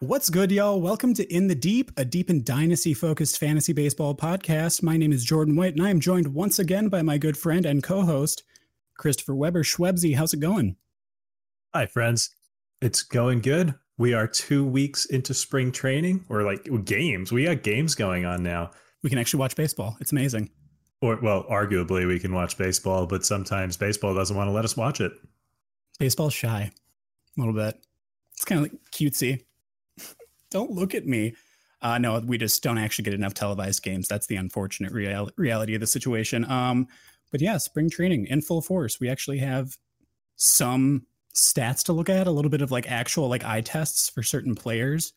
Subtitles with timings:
[0.00, 0.78] What's good, y'all?
[0.78, 4.82] Welcome to In the Deep, a deep and dynasty focused fantasy baseball podcast.
[4.82, 7.64] My name is Jordan White, and I am joined once again by my good friend
[7.64, 8.42] and co host,
[8.98, 10.14] Christopher Weber Schwebzy.
[10.14, 10.76] How's it going?
[11.74, 12.28] Hi, friends.
[12.82, 13.74] It's going good.
[13.96, 17.32] We are two weeks into spring training or like games.
[17.32, 18.72] We got games going on now.
[19.02, 19.96] We can actually watch baseball.
[19.98, 20.50] It's amazing.
[21.00, 24.76] Or, well, arguably, we can watch baseball, but sometimes baseball doesn't want to let us
[24.76, 25.12] watch it.
[25.98, 27.82] Baseball's shy a little bit.
[28.34, 29.40] It's kind of like cutesy
[30.56, 31.34] don't look at me.
[31.82, 34.08] Uh, no, we just don't actually get enough televised games.
[34.08, 36.50] That's the unfortunate real- reality of the situation.
[36.50, 36.88] Um,
[37.30, 38.98] but yeah, spring training in full force.
[38.98, 39.76] We actually have
[40.36, 44.22] some stats to look at, a little bit of like actual like eye tests for
[44.22, 45.12] certain players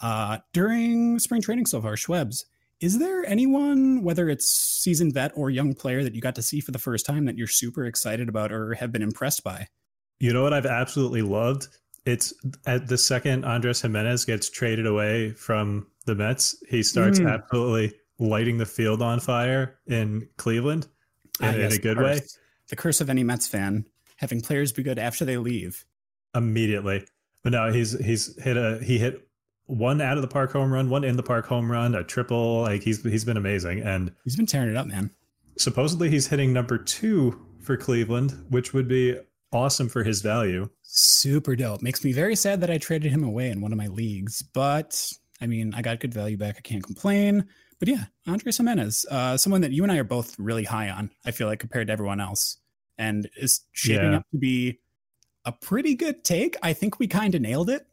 [0.00, 1.94] uh, during spring training so far.
[1.94, 2.44] Schwebs,
[2.80, 6.60] is there anyone, whether it's seasoned vet or young player, that you got to see
[6.60, 9.68] for the first time that you're super excited about or have been impressed by?
[10.18, 11.68] You know what I've absolutely loved
[12.04, 12.32] it's
[12.66, 17.32] at the second Andres Gimenez gets traded away from the Mets, he starts mm.
[17.32, 20.86] absolutely lighting the field on fire in Cleveland
[21.40, 22.20] in, ah, yes, in a good way.
[22.68, 23.86] The curse of any Mets fan
[24.16, 25.84] having players be good after they leave.
[26.34, 27.06] Immediately.
[27.42, 29.28] But now he's he's hit a he hit
[29.66, 32.62] one out of the park home run, one in the park home run, a triple.
[32.62, 33.80] Like he's he's been amazing.
[33.80, 35.10] And he's been tearing it up, man.
[35.58, 39.18] Supposedly he's hitting number two for Cleveland, which would be
[39.52, 40.68] awesome for his value.
[40.94, 41.80] Super dope.
[41.80, 45.10] Makes me very sad that I traded him away in one of my leagues, but
[45.40, 46.56] I mean, I got good value back.
[46.58, 47.46] I can't complain.
[47.78, 51.10] But yeah, Andres Gimenez, uh, someone that you and I are both really high on,
[51.24, 52.58] I feel like, compared to everyone else,
[52.98, 54.18] and is shaping yeah.
[54.18, 54.80] up to be
[55.46, 56.56] a pretty good take.
[56.62, 57.86] I think we kind of nailed it.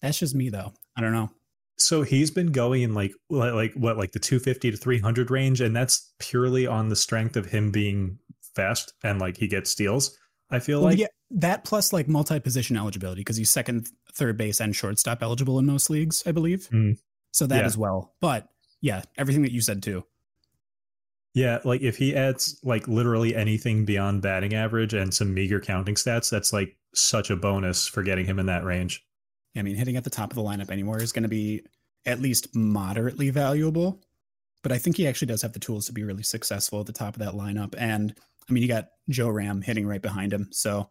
[0.00, 0.72] That's just me, though.
[0.96, 1.28] I don't know.
[1.76, 5.76] So he's been going in like like what like the 250 to 300 range, and
[5.76, 8.18] that's purely on the strength of him being
[8.54, 10.16] fast and like he gets steals.
[10.50, 14.60] I feel well, like yeah, that plus like multi-position eligibility because he's second, third base,
[14.60, 16.68] and shortstop eligible in most leagues, I believe.
[16.72, 16.98] Mm.
[17.32, 17.66] So that yeah.
[17.66, 18.14] as well.
[18.20, 18.48] But
[18.80, 20.04] yeah, everything that you said too.
[21.34, 25.94] Yeah, like if he adds like literally anything beyond batting average and some meager counting
[25.94, 29.04] stats, that's like such a bonus for getting him in that range.
[29.56, 31.62] I mean, hitting at the top of the lineup anywhere is going to be
[32.04, 34.00] at least moderately valuable.
[34.62, 36.92] But I think he actually does have the tools to be really successful at the
[36.92, 37.74] top of that lineup.
[37.78, 38.14] And
[38.48, 40.90] I mean, you got Joe Ram hitting right behind him, so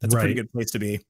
[0.00, 0.20] that's right.
[0.20, 1.00] a pretty good place to be.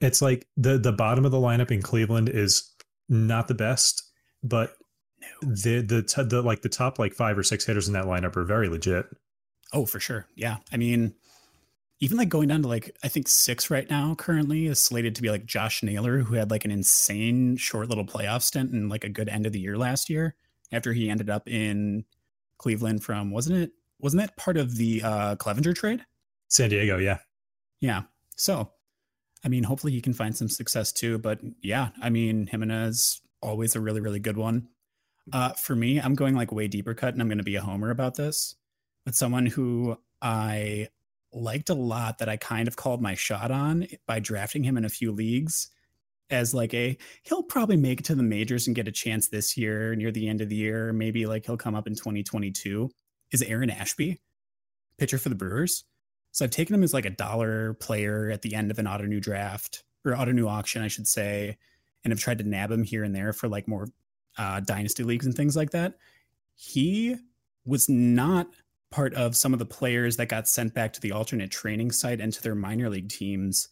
[0.00, 2.70] It's like the the bottom of the lineup in Cleveland is
[3.08, 4.02] not the best,
[4.42, 4.74] but
[5.42, 8.44] the the the like the top like five or six hitters in that lineup are
[8.44, 9.06] very legit.
[9.72, 10.26] Oh, for sure.
[10.34, 10.58] Yeah.
[10.72, 11.14] I mean,
[12.00, 15.22] even like going down to like I think six right now currently is slated to
[15.22, 19.04] be like Josh Naylor, who had like an insane short little playoff stint and like
[19.04, 20.34] a good end of the year last year
[20.72, 22.04] after he ended up in
[22.58, 23.72] Cleveland from wasn't it
[24.02, 26.04] wasn't that part of the uh, Clevinger trade?
[26.48, 27.18] San Diego, yeah.
[27.80, 28.02] Yeah.
[28.36, 28.70] So,
[29.44, 31.18] I mean, hopefully he can find some success too.
[31.18, 34.68] But yeah, I mean, Gimenez, always a really, really good one.
[35.32, 37.62] Uh, for me, I'm going like way deeper cut and I'm going to be a
[37.62, 38.56] homer about this.
[39.04, 40.88] But someone who I
[41.32, 44.84] liked a lot that I kind of called my shot on by drafting him in
[44.84, 45.68] a few leagues
[46.30, 49.56] as like a he'll probably make it to the majors and get a chance this
[49.56, 50.92] year near the end of the year.
[50.92, 52.90] Maybe like he'll come up in 2022
[53.32, 54.20] is Aaron Ashby,
[54.98, 55.84] pitcher for the Brewers.
[56.30, 59.20] So I've taken him as like a dollar player at the end of an Ottoneu
[59.20, 61.58] draft or Ottoneu auction, I should say,
[62.04, 63.88] and have tried to nab him here and there for like more
[64.38, 65.94] uh, dynasty leagues and things like that.
[66.54, 67.16] He
[67.64, 68.48] was not
[68.90, 72.20] part of some of the players that got sent back to the alternate training site
[72.20, 73.68] and to their minor league teams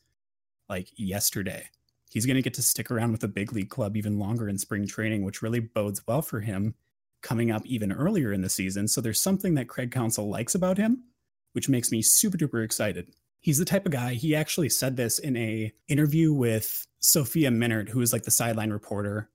[0.69, 1.69] like yesterday.
[2.11, 4.59] He's going to get to stick around with the big league club even longer in
[4.59, 6.75] spring training, which really bodes well for him
[7.23, 8.89] coming up even earlier in the season.
[8.89, 11.05] So there's something that Craig Counsell likes about him,
[11.53, 13.09] which makes me super duper excited.
[13.41, 17.89] He's the type of guy, he actually said this in a interview with Sophia Minnaert,
[17.89, 19.31] who is like the sideline reporter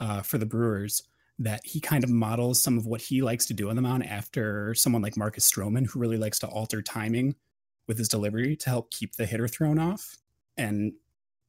[0.00, 1.02] uh, for the Brewers,
[1.38, 4.06] that he kind of models some of what he likes to do on the mound
[4.06, 7.34] after someone like Marcus Stroman, who really likes to alter timing
[7.86, 10.16] with his delivery to help keep the hitter thrown off.
[10.56, 10.92] And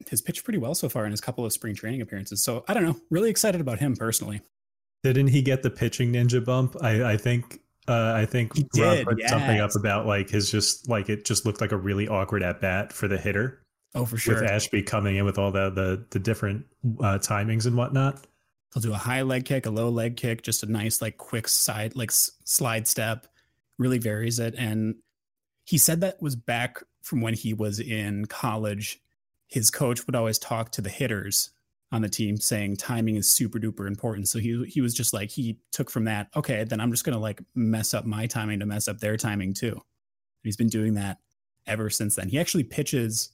[0.10, 2.44] has pitched pretty well so far in his couple of spring training appearances.
[2.44, 4.42] So I don't know, really excited about him personally.
[5.04, 6.76] Didn't he get the pitching ninja bump?
[6.82, 10.50] I, I think uh, I think He Rob did, put something up about like his
[10.50, 13.60] just like it just looked like a really awkward at bat for the hitter
[13.96, 14.36] Oh, for sure.
[14.42, 16.66] with Ashby coming in with all the the, the different
[17.00, 18.26] uh, timings and whatnot.
[18.74, 21.48] He'll do a high leg kick, a low leg kick, just a nice, like, quick
[21.48, 23.28] side, like s- slide step.
[23.78, 24.56] Really varies it.
[24.58, 24.96] And
[25.66, 29.00] he said that was back from when he was in college.
[29.48, 31.52] His coach would always talk to the hitters
[31.94, 34.28] on the team saying timing is super duper important.
[34.28, 37.20] So he he was just like he took from that, okay, then I'm just gonna
[37.20, 39.74] like mess up my timing to mess up their timing too.
[39.74, 39.82] And
[40.44, 41.20] he's been doing that
[41.68, 42.30] ever since then.
[42.30, 43.30] He actually pitches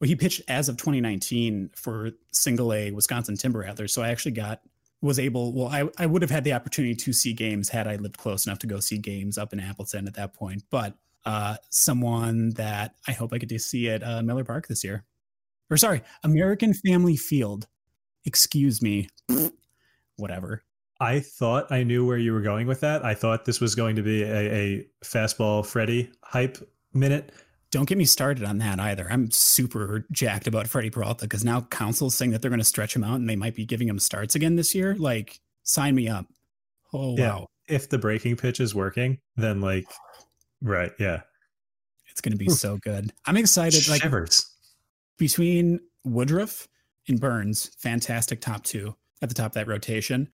[0.00, 3.92] well, he pitched as of 2019 for single A Wisconsin Timber Rattlers.
[3.92, 4.62] So I actually got
[5.02, 7.96] was able well I, I would have had the opportunity to see games had I
[7.96, 10.62] lived close enough to go see games up in Appleton at that point.
[10.70, 10.96] But
[11.26, 15.04] uh someone that I hope I get to see at uh, Miller Park this year.
[15.72, 17.66] Or sorry, American Family Field.
[18.26, 19.08] Excuse me.
[20.16, 20.62] Whatever.
[21.00, 23.04] I thought I knew where you were going with that.
[23.04, 26.58] I thought this was going to be a, a fastball Freddy hype
[26.92, 27.32] minute.
[27.70, 29.08] Don't get me started on that either.
[29.10, 32.94] I'm super jacked about Freddie Peralta because now Counsell's saying that they're going to stretch
[32.94, 34.94] him out and they might be giving him starts again this year.
[34.94, 36.26] Like, sign me up.
[36.92, 37.28] Oh, Yeah.
[37.36, 37.46] wow.
[37.66, 39.86] If the breaking pitch is working, then like,
[40.60, 41.22] right, yeah,
[42.10, 43.10] It's going to be so good.
[43.24, 43.88] I'm excited.
[43.88, 44.51] Like, shivers.
[45.18, 46.68] Between Woodruff
[47.08, 50.28] and Burnes, fantastic top two at the top of that rotation.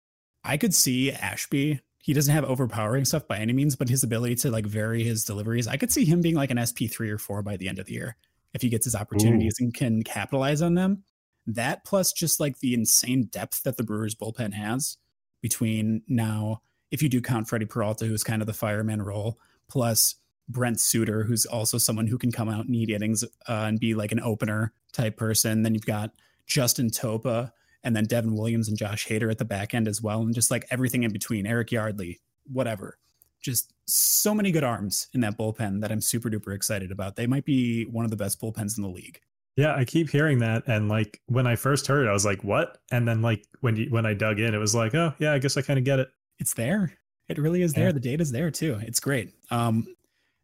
[0.44, 1.80] I could see Ashby.
[1.98, 5.26] He doesn't have overpowering stuff by any means, but his ability to like vary his
[5.26, 7.80] deliveries, I could see him being like an SP three or four by the end
[7.80, 8.16] of the year
[8.54, 11.04] if he gets his opportunities and can capitalize on them.
[11.48, 14.98] That plus just like the insane depth that the Brewers bullpen has
[15.42, 16.62] between now,
[16.92, 20.16] if you do count Freddie Peralta, who's kind of the fireman role, plus
[20.48, 23.94] Brent Suter, who's also someone who can come out and need innings uh, and be
[23.96, 25.64] like an opener type person.
[25.64, 26.12] Then you've got
[26.46, 27.52] Justin Topa
[27.84, 30.22] and then Devin Williams and Josh Hader at the back end as well.
[30.22, 32.20] And just like everything in between, Eric Yardley,
[32.52, 32.98] whatever.
[33.42, 37.16] Just so many good arms in that bullpen that I'm super duper excited about.
[37.16, 39.20] They might be one of the best bullpens in the league.
[39.56, 42.44] Yeah, I keep hearing that, and like when I first heard it, I was like,
[42.44, 45.32] "What?" And then like when you when I dug in, it was like, "Oh yeah,
[45.32, 46.10] I guess I kind of get it."
[46.40, 46.92] It's there.
[47.30, 47.86] It really is there.
[47.86, 47.92] Yeah.
[47.94, 48.80] The data's there too.
[48.82, 49.34] It's great.
[49.52, 49.95] Um,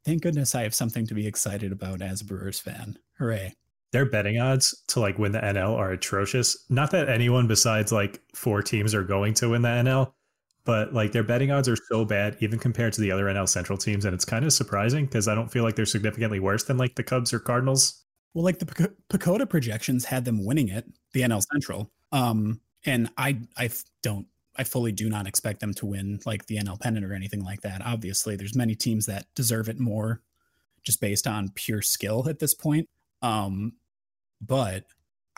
[0.05, 2.97] thank goodness I have something to be excited about as a Brewers fan.
[3.17, 3.53] Hooray.
[3.91, 6.57] Their betting odds to like win the NL are atrocious.
[6.69, 10.13] Not that anyone besides like four teams are going to win the NL,
[10.63, 13.77] but like their betting odds are so bad, even compared to the other NL Central
[13.77, 16.77] teams, and it's kind of surprising because I don't feel like they're significantly worse than
[16.77, 18.03] like the Cubs or Cardinals.
[18.33, 21.91] Well, like the Pac- PECOTA projections had them winning it, the NL Central.
[22.13, 23.69] Um, and I I
[24.03, 24.27] don't,
[24.57, 27.61] I fully do not expect them to win like the NL pennant or anything like
[27.61, 27.81] that.
[27.85, 30.21] Obviously, there's many teams that deserve it more,
[30.83, 32.89] just based on pure skill at this point.
[33.21, 33.73] Um,
[34.41, 34.85] but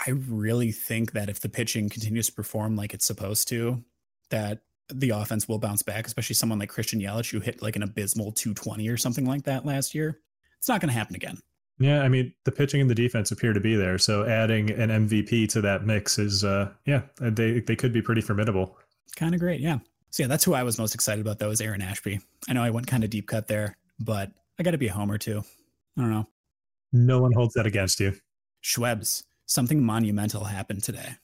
[0.06, 3.84] I really think that if the pitching continues to perform like it's supposed to,
[4.30, 7.84] that the offense will bounce back, especially someone like Christian Yelich who hit like an
[7.84, 10.20] abysmal 220 or something like that last year.
[10.58, 11.38] It's not going to happen again.
[11.80, 14.90] Yeah, I mean the pitching and the defense appear to be there, so adding an
[14.90, 18.78] MVP to that mix is, uh, yeah, they they could be pretty formidable.
[19.16, 19.60] Kind of great.
[19.62, 19.80] Yeah.
[20.12, 22.20] So yeah, that's who I was most excited about though is Aaron Ashby.
[22.48, 24.94] I know I went kind of deep cut there, but I got to be a
[24.94, 25.44] homer too.
[25.98, 26.28] I don't know.
[26.92, 28.14] No one holds that against you.
[28.64, 31.16] Schwebs, something monumental happened today.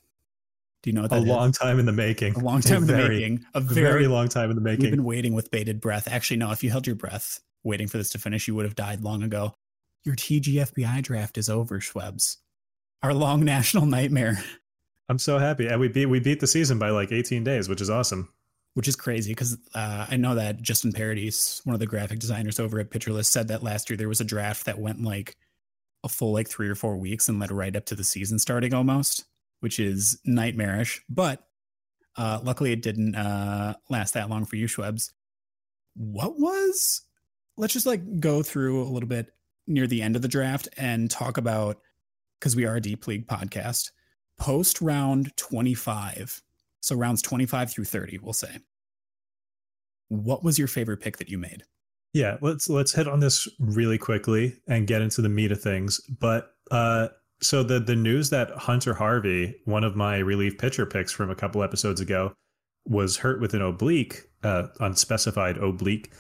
[0.82, 1.28] Do you know what that A is?
[1.28, 2.36] long time in the making.
[2.36, 3.46] a long time in the making.
[3.54, 4.84] A very, very, long time in the making.
[4.86, 6.08] We've been waiting with bated breath.
[6.08, 6.52] Actually, no.
[6.52, 9.22] If you held your breath waiting for this to finish, you would have died long
[9.22, 9.56] ago.
[10.06, 12.38] Your TGFBI draft is over, Schwebs.
[13.04, 14.42] Our long national nightmare.
[15.10, 17.82] I'm so happy, and we beat we beat the season by like 18 days, which
[17.82, 18.32] is awesome.
[18.76, 22.60] which is crazy because uh, I know that Justin Paradis, one of the graphic designers
[22.60, 25.36] over at List, said that last year there was a draft that went like
[26.04, 28.74] a full like three or four weeks and led right up to the season starting
[28.74, 29.26] almost,
[29.62, 31.02] which is nightmarish.
[31.10, 31.44] But
[32.16, 35.12] uh, luckily, it didn't uh, last that long for you, Schwebs.
[35.96, 37.02] What was?
[37.58, 39.34] Let's just like go through a little bit
[39.68, 41.78] near the end of the draft and talk about
[42.40, 43.92] because we are a deep league podcast.
[44.40, 46.42] Post round twenty five
[46.82, 48.58] so rounds 25 through 30, we'll say.
[50.10, 51.64] what was your favorite pick that you made?
[52.14, 56.00] Yeah, let's let's hit on this really quickly and get into the meat of things.
[56.20, 57.10] But uh,
[57.42, 61.36] so the the news that Hunter Harvey, one of my relief pitcher picks from a
[61.36, 62.34] couple episodes ago,
[62.86, 66.12] was hurt with an oblique, uh, unspecified oblique.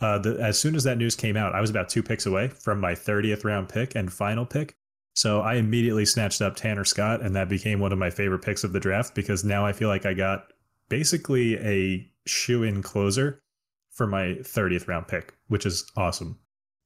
[0.00, 2.48] Uh, the, as soon as that news came out, I was about two picks away
[2.48, 4.74] from my 30th round pick and final pick.
[5.18, 8.62] So I immediately snatched up Tanner Scott, and that became one of my favorite picks
[8.62, 10.52] of the draft because now I feel like I got
[10.88, 13.42] basically a shoe in closer
[13.90, 16.38] for my 30th round pick, which is awesome.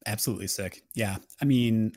[0.07, 0.81] Absolutely sick.
[0.95, 1.19] Yeah.
[1.43, 1.93] I mean,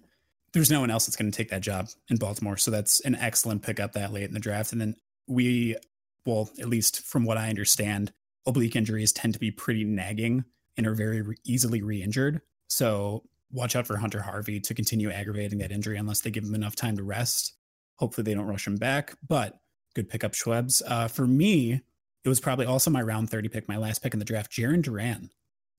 [0.52, 2.58] there's no one else that's going to take that job in Baltimore.
[2.58, 4.74] So that's an excellent pickup that late in the draft.
[4.74, 4.96] And then
[5.28, 5.78] we,
[6.26, 8.12] well, at least from what I understand,
[8.46, 10.44] oblique injuries tend to be pretty nagging
[10.76, 12.42] and are very re- easily re injured.
[12.68, 13.24] So
[13.56, 16.76] watch out for Hunter Harvey to continue aggravating that injury unless they give him enough
[16.76, 17.54] time to rest.
[17.98, 19.60] Hopefully they don't rush him back, but
[19.96, 20.82] good pickup Schwebs.
[20.86, 21.82] Uh, for me,
[22.24, 24.82] it was probably also my round 30 pick, my last pick in the draft, Jarren
[24.82, 25.30] Duran.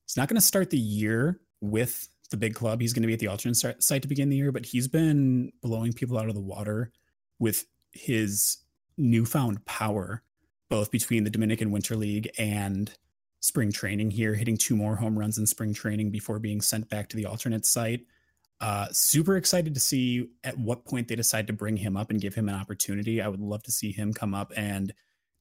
[0.05, 2.81] He's not going to start the year with the big club.
[2.81, 5.51] He's going to be at the alternate site to begin the year, but he's been
[5.61, 6.91] blowing people out of the water
[7.39, 8.57] with his
[8.97, 10.23] newfound power,
[10.69, 12.91] both between the Dominican Winter League and
[13.47, 17.07] spring training here, hitting two more home runs in spring training before being sent back
[17.09, 18.01] to the alternate site.
[18.59, 22.19] Uh, super excited to see at what point they decide to bring him up and
[22.19, 23.21] give him an opportunity.
[23.21, 24.93] I would love to see him come up and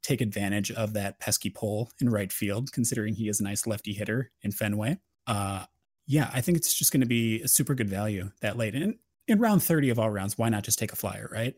[0.02, 3.92] take advantage of that pesky pole in right field, considering he is a nice lefty
[3.92, 4.98] hitter in Fenway.
[5.26, 5.64] Uh,
[6.06, 8.76] yeah, I think it's just going to be a super good value that late.
[8.76, 8.94] And
[9.26, 11.54] in round 30 of all rounds, why not just take a flyer, right?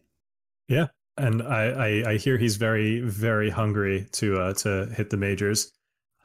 [0.69, 0.87] Yeah.
[1.19, 5.73] And I, I, I hear he's very, very hungry to uh, to hit the majors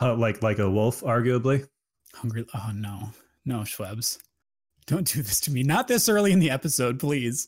[0.01, 1.67] uh, like like a wolf, arguably.
[2.13, 2.45] Hungry?
[2.53, 3.09] Oh no,
[3.45, 4.19] no, Schwebs,
[4.85, 5.63] don't do this to me.
[5.63, 7.47] Not this early in the episode, please.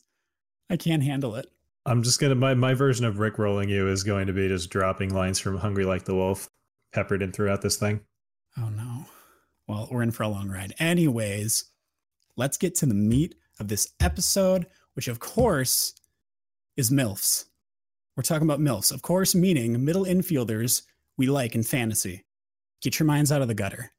[0.68, 1.46] I can't handle it.
[1.84, 4.70] I'm just gonna my my version of Rick rolling you is going to be just
[4.70, 6.48] dropping lines from Hungry Like the Wolf,
[6.92, 8.00] peppered in throughout this thing.
[8.58, 9.06] Oh no.
[9.68, 10.74] Well, we're in for a long ride.
[10.78, 11.64] Anyways,
[12.36, 15.94] let's get to the meat of this episode, which of course
[16.76, 17.46] is MILFs.
[18.16, 20.82] We're talking about MILFs, of course, meaning middle infielders
[21.16, 22.24] we like in fantasy.
[22.82, 23.92] Get your minds out of the gutter.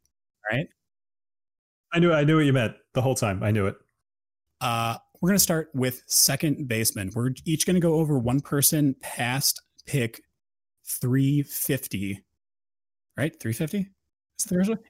[0.51, 0.67] Right?
[1.93, 3.43] I knew I knew what you meant the whole time.
[3.43, 3.75] I knew it.
[4.61, 7.11] Uh, we're going to start with second baseman.
[7.15, 10.21] We're each going to go over one person past pick
[10.85, 12.23] 350.
[13.17, 13.33] Right?
[13.39, 13.89] 350?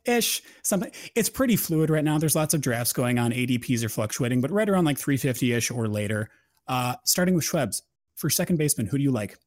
[0.05, 3.87] ish something it's pretty fluid right now there's lots of drafts going on adps are
[3.87, 6.29] fluctuating but right around like 350ish or later
[6.67, 7.81] uh starting with schwebs
[8.15, 9.37] for second baseman who do you like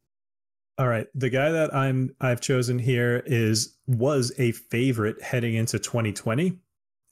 [0.80, 5.78] all right, the guy that I'm I've chosen here is was a favorite heading into
[5.78, 6.58] 2020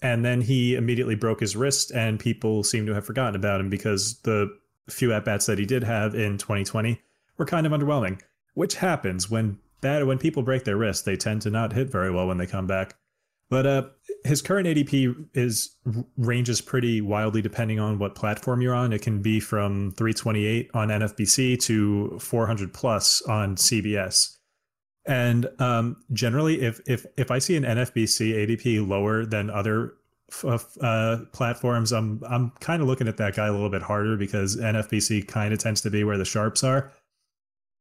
[0.00, 3.68] and then he immediately broke his wrist and people seem to have forgotten about him
[3.68, 4.48] because the
[4.88, 6.98] few at bats that he did have in 2020
[7.36, 8.18] were kind of underwhelming,
[8.54, 12.10] which happens when bad when people break their wrist, they tend to not hit very
[12.10, 12.96] well when they come back.
[13.50, 13.82] But uh,
[14.24, 15.74] his current ADP is
[16.16, 18.92] ranges pretty wildly depending on what platform you're on.
[18.92, 24.36] It can be from 328 on NFBC to 400 plus on CBS.
[25.06, 29.94] And um, generally, if if if I see an NFBC ADP lower than other
[30.82, 34.58] uh, platforms, I'm I'm kind of looking at that guy a little bit harder because
[34.58, 36.92] NFBC kind of tends to be where the sharps are.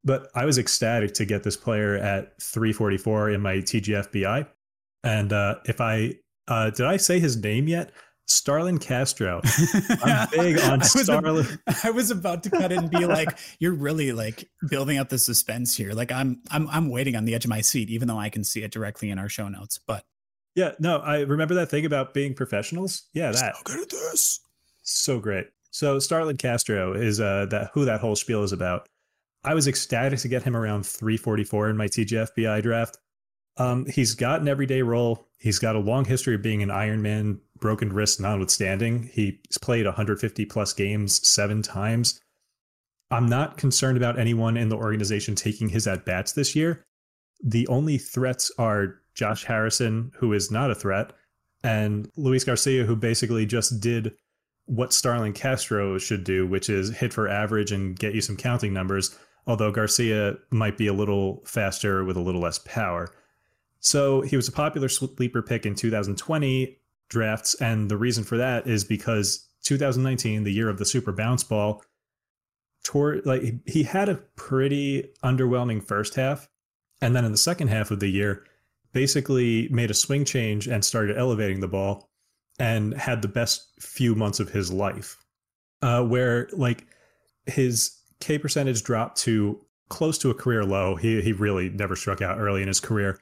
[0.05, 4.47] But I was ecstatic to get this player at 344 in my TGFBI.
[5.03, 6.15] And uh, if I
[6.47, 7.91] uh, did I say his name yet?
[8.27, 9.41] Starlin Castro.
[10.03, 11.59] I'm big on Starlin.
[11.83, 15.17] I was about to cut it and be like, "You're really like building up the
[15.17, 18.19] suspense here." Like I'm, I'm, I'm waiting on the edge of my seat, even though
[18.19, 19.79] I can see it directly in our show notes.
[19.85, 20.03] But
[20.55, 23.03] yeah, no, I remember that thing about being professionals.
[23.13, 23.55] Yeah, that.
[23.55, 24.41] So good at this.
[24.83, 25.47] So great.
[25.71, 28.87] So Starlin Castro is uh that who that whole spiel is about.
[29.43, 32.97] I was ecstatic to get him around 344 in my TGFBI draft.
[33.57, 35.27] Um, he's got an everyday role.
[35.39, 39.09] He's got a long history of being an Ironman, broken wrist notwithstanding.
[39.13, 42.19] He's played 150 plus games seven times.
[43.09, 46.85] I'm not concerned about anyone in the organization taking his at bats this year.
[47.43, 51.13] The only threats are Josh Harrison, who is not a threat,
[51.63, 54.13] and Luis Garcia, who basically just did
[54.65, 58.73] what Starlin Castro should do, which is hit for average and get you some counting
[58.73, 59.17] numbers.
[59.45, 63.09] Although Garcia might be a little faster with a little less power.
[63.87, 66.77] So he was a popular sleeper pick in 2020
[67.07, 67.53] drafts.
[67.61, 71.81] And the reason for that is because 2019, the year of the super bounce ball,
[72.83, 76.49] toward like he had a pretty underwhelming first half.
[77.01, 78.43] And then in the second half of the year,
[78.91, 82.09] basically made a swing change and started elevating the ball
[82.59, 85.17] and had the best few months of his life.
[85.81, 86.87] Uh, where like
[87.45, 90.97] his K percentage dropped to close to a career low.
[90.97, 93.17] He he really never struck out early in his career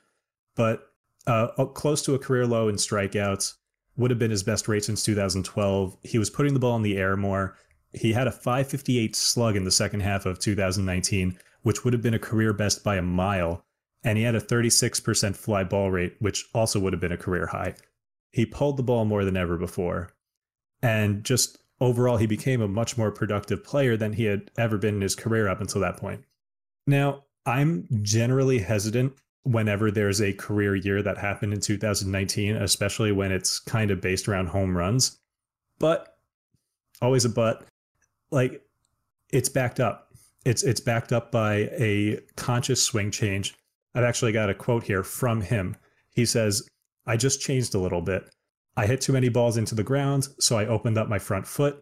[0.55, 0.91] but
[1.27, 3.53] uh, close to a career low in strikeouts.
[3.97, 5.97] Would have been his best rate since 2012.
[6.03, 7.57] He was putting the ball in the air more.
[7.93, 12.13] He had a 558 slug in the second half of 2019, which would have been
[12.13, 13.63] a career best by a mile.
[14.03, 17.47] And he had a 36% fly ball rate, which also would have been a career
[17.47, 17.75] high.
[18.31, 20.09] He pulled the ball more than ever before.
[20.81, 24.95] And just overall, he became a much more productive player than he had ever been
[24.95, 26.25] in his career up until that point.
[26.85, 29.13] Now, I'm generally hesitant
[29.45, 34.27] whenever there's a career year that happened in 2019, especially when it's kind of based
[34.27, 35.17] around home runs.
[35.79, 36.17] But
[37.01, 37.65] always a but,
[38.31, 38.61] like
[39.31, 40.09] it's backed up.
[40.45, 43.55] It's it's backed up by a conscious swing change.
[43.93, 45.77] I've actually got a quote here from him.
[46.11, 46.67] He says,
[47.05, 48.29] "I just changed a little bit.
[48.77, 51.79] I hit too many balls into the ground, so I opened up my front foot.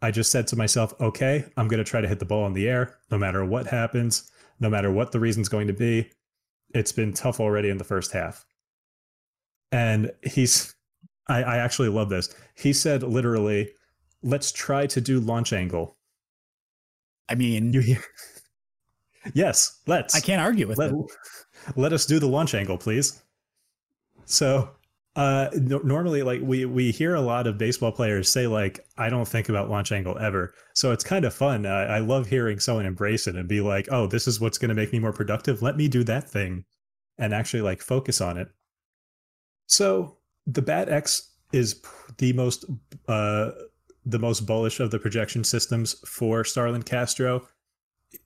[0.00, 2.54] I just said to myself, okay, I'm going to try to hit the ball in
[2.54, 6.10] the air no matter what happens, no matter what the reason's going to be.
[6.74, 8.44] It's been tough already in the first half.
[9.70, 10.74] And he's,
[11.28, 12.34] I, I actually love this.
[12.54, 13.70] He said literally,
[14.22, 15.96] let's try to do launch angle.
[17.28, 18.02] I mean, you hear?
[19.34, 20.14] yes, let's.
[20.14, 20.96] I can't argue with let, it.
[21.76, 23.22] Let us do the launch angle, please.
[24.24, 24.68] So
[25.14, 29.10] uh, no, normally, like we we hear a lot of baseball players say, like, "I
[29.10, 31.66] don't think about launch angle ever." So it's kind of fun.
[31.66, 34.74] I love hearing someone embrace it and be like, "Oh, this is what's going to
[34.74, 35.60] make me more productive.
[35.60, 36.64] Let me do that thing,"
[37.18, 38.48] and actually like focus on it.
[39.66, 40.16] So
[40.46, 41.82] the Bat X is
[42.16, 42.64] the most
[43.06, 43.50] uh,
[44.06, 47.46] the most bullish of the projection systems for Starlin Castro.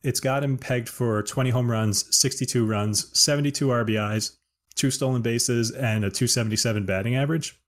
[0.04, 4.36] It's got him pegged for 20 home runs, 62 runs, 72 RBIs,
[4.76, 7.58] two stolen bases, and a 277 batting average.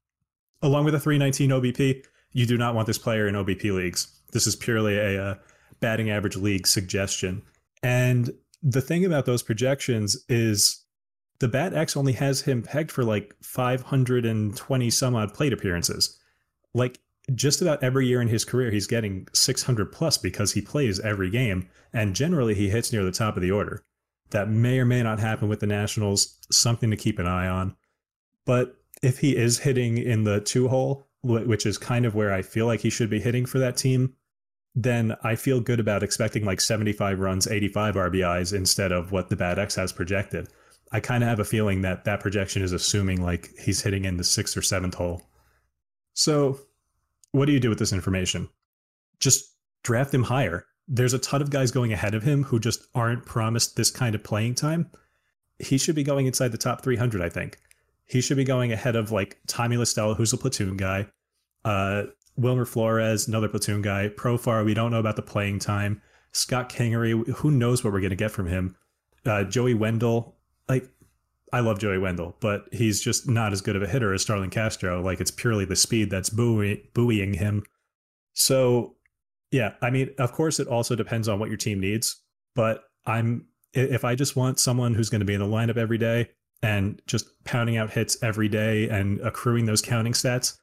[0.62, 4.06] Along with a 319 OBP, you do not want this player in OBP leagues.
[4.32, 5.40] This is purely a, a
[5.80, 7.42] batting average league suggestion.
[7.82, 8.30] And
[8.62, 10.84] the thing about those projections is
[11.38, 16.18] the Bat X only has him pegged for like 520 some odd plate appearances.
[16.74, 16.98] Like
[17.34, 21.30] just about every year in his career, he's getting 600 plus because he plays every
[21.30, 23.84] game, and generally he hits near the top of the order
[24.30, 27.76] that may or may not happen with the Nationals, something to keep an eye on.
[28.44, 32.42] But if he is hitting in the two hole, which is kind of where I
[32.42, 34.14] feel like he should be hitting for that team,
[34.74, 39.36] then I feel good about expecting like 75 runs, 85 RBIs instead of what the
[39.36, 40.48] Bat X has projected.
[40.92, 44.16] I kind of have a feeling that that projection is assuming like he's hitting in
[44.16, 45.22] the sixth or seventh hole.
[46.14, 46.60] So,
[47.32, 48.48] what do you do with this information?
[49.20, 52.86] Just draft him higher there's a ton of guys going ahead of him who just
[52.94, 54.90] aren't promised this kind of playing time.
[55.58, 57.58] He should be going inside the top 300, I think.
[58.06, 61.06] He should be going ahead of like Tommy La Stella, who's a platoon guy,
[61.64, 62.04] uh,
[62.36, 64.08] Wilmer Flores, another platoon guy.
[64.16, 66.00] Profar, we don't know about the playing time.
[66.32, 68.76] Scott Kingery, who knows what we're going to get from him.
[69.26, 70.36] Uh, Joey Wendle.
[70.68, 70.88] like,
[71.52, 74.50] I love Joey Wendle, but he's just not as good of a hitter as Starlin
[74.50, 75.02] Castro.
[75.02, 77.64] Like, it's purely the speed that's buoy- buoying him.
[78.34, 78.94] So
[79.50, 82.20] yeah, I mean, of course, it also depends on what your team needs.
[82.54, 85.98] But I'm if I just want someone who's going to be in the lineup every
[85.98, 86.30] day
[86.62, 90.56] and just pounding out hits every day and accruing those counting stats,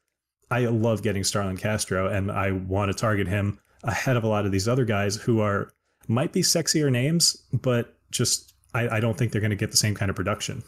[0.50, 4.46] I love getting Starlin Castro, and I want to target him ahead of a lot
[4.46, 5.72] of these other guys who are
[6.08, 9.76] might be sexier names, but just I, I don't think they're going to get the
[9.76, 10.62] same kind of production.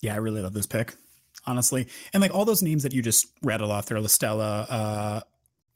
[0.00, 0.94] Yeah, I really love this pick,
[1.46, 5.20] honestly, and like all those names that you just rattled off there, La Stella, uh,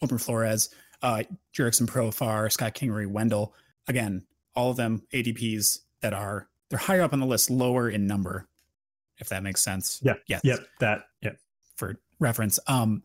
[0.01, 0.69] Wilmer Flores
[1.03, 1.23] uh,
[1.57, 3.55] Jurickson Profar, Scott Kingery, Wendle.
[3.89, 8.07] Again, all of them ADPs that are they're higher up on the list, lower in
[8.07, 8.49] number,
[9.19, 10.01] if that makes sense.
[10.03, 10.15] Yeah.
[10.27, 10.41] Yeah.
[10.43, 10.61] Yep.
[10.81, 11.05] That.
[11.21, 11.33] Yeah.
[11.77, 13.03] For reference, um,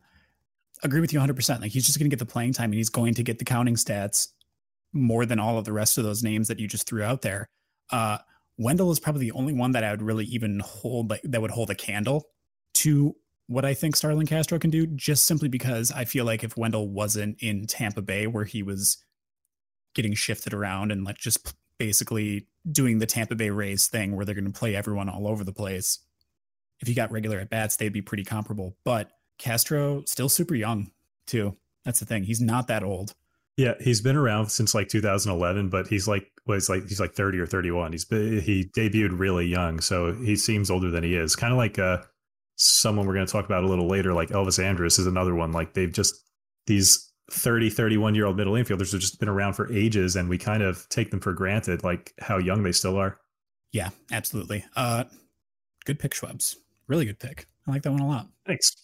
[0.84, 1.36] agree with you 100.
[1.36, 3.40] percent Like he's just going to get the playing time, and he's going to get
[3.40, 4.30] the counting stats
[4.94, 7.50] more than all of the rest of those names that you just threw out there.
[7.92, 8.18] Uh,
[8.58, 11.52] Wendle is probably the only one that I would really even hold like that would
[11.52, 12.28] hold a candle
[12.76, 13.16] to
[13.50, 16.88] what I think Starlin Castro can do, just simply because I feel like if Wendle
[16.88, 19.04] wasn't in Tampa Bay where he was
[19.96, 24.36] getting shifted around and like just basically doing the Tampa Bay Rays thing where they're
[24.36, 25.98] going to play everyone all over the place,
[26.80, 28.78] if he got regular at bats, they'd be pretty comparable.
[28.84, 29.10] But
[29.40, 30.92] Castro still super young
[31.26, 31.58] too.
[31.86, 32.26] That's the thing.
[32.26, 33.16] He's not that old.
[33.58, 37.40] Yeah, he's been around since like 2011, but he's like was like he's like 30
[37.40, 37.94] or 31.
[37.94, 41.36] He's he debuted really young, so he seems older than he is.
[41.36, 42.04] Kind of like uh
[42.60, 45.52] someone we're going to talk about a little later, like Elvis Andrus, is another one.
[45.52, 46.14] Like they've just
[46.68, 50.38] these 30, 31 year old middle infielders have just been around for ages, and we
[50.38, 53.18] kind of take them for granted, like how young they still are.
[53.72, 54.66] Yeah, absolutely.
[54.76, 55.06] Uh,
[55.86, 56.56] good pick, Schwebs.
[56.88, 57.48] Really good pick.
[57.68, 58.28] I like that one a lot.
[58.46, 58.76] Thanks.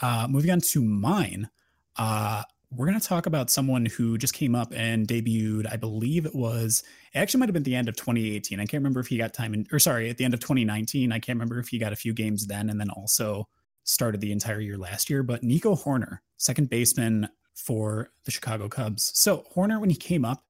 [0.00, 1.50] Uh, moving on to mine.
[1.96, 5.70] Uh, we're going to talk about someone who just came up and debuted.
[5.70, 6.82] I believe it was
[7.14, 8.60] it actually might have been the end of 2018.
[8.60, 11.10] I can't remember if he got time in, or sorry, at the end of 2019.
[11.10, 13.48] I can't remember if he got a few games then and then also
[13.84, 15.22] started the entire year last year.
[15.22, 19.12] But Nico Hoerner, second baseman for the Chicago Cubs.
[19.14, 20.44] So Hoerner, when he came up,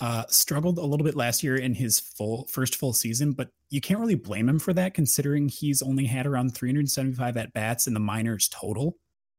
[0.00, 3.80] uh, struggled a little bit last year in his full first full season, but you
[3.80, 7.94] can't really blame him for that considering he's only had around 375 at bats in
[7.94, 8.98] the minors total,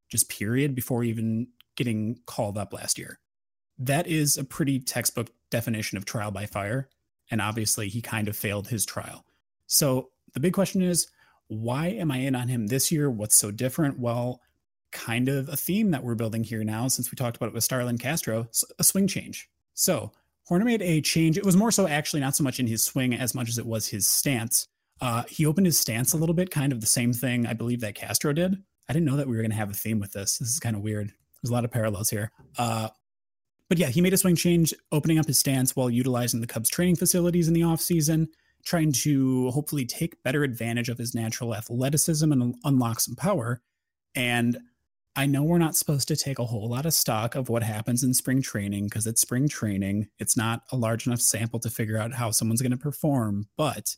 [0.10, 3.20] just period, before even getting called up last year.
[3.78, 6.90] That is a pretty textbook definition of trial by fire.
[7.30, 9.26] And obviously, he kind of failed his trial.
[9.68, 11.08] So the big question is
[11.48, 13.10] why am I in on him this year?
[13.10, 14.00] What's so different?
[14.00, 14.42] Well,
[14.92, 17.64] kind of a theme that we're building here now, since we talked about it with
[17.64, 18.48] Starlin Castro,
[18.80, 19.50] a swing change.
[19.74, 20.12] So
[20.50, 21.38] Hoerner made a change.
[21.38, 23.66] It was more so actually not so much in his swing as much as it
[23.66, 24.68] was his stance.
[25.02, 27.82] Uh, he opened his stance a little bit, kind of the same thing I believe
[27.82, 28.56] that Castro did.
[28.88, 30.38] I didn't know that we were going to have a theme with this.
[30.38, 31.12] This is kind of weird.
[31.46, 32.32] There's a lot of parallels here.
[32.58, 32.90] Uh,
[33.70, 36.70] but yeah, he made a swing change, opening up his stance while utilizing the Cubs
[36.70, 38.30] training facilities in the offseason,
[38.66, 43.62] trying to hopefully take better advantage of his natural athleticism and unlock some power.
[44.16, 44.58] And
[45.16, 48.04] I know we're not supposed to take a whole lot of stock of what happens
[48.04, 50.08] in spring training because it's spring training.
[50.18, 53.50] It's not a large enough sample to figure out how someone's going to perform.
[53.56, 53.98] But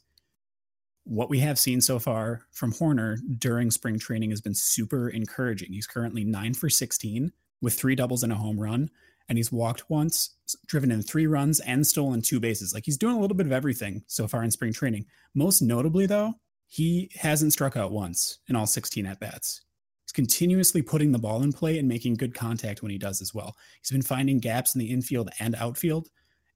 [1.07, 5.71] what we have seen so far from Hoerner during spring training has been super encouraging.
[5.71, 8.89] He's currently nine for 16 with three doubles and a home run,
[9.29, 12.73] and he's walked once, driven in three runs, and stolen two bases.
[12.73, 15.05] Like he's doing a little bit of everything so far in spring training.
[15.33, 16.33] Most notably, though,
[16.67, 19.61] he hasn't struck out once in all 16 at bats.
[20.05, 23.33] He's continuously putting the ball in play and making good contact when he does as
[23.33, 23.55] well.
[23.81, 26.09] He's been finding gaps in the infield and outfield.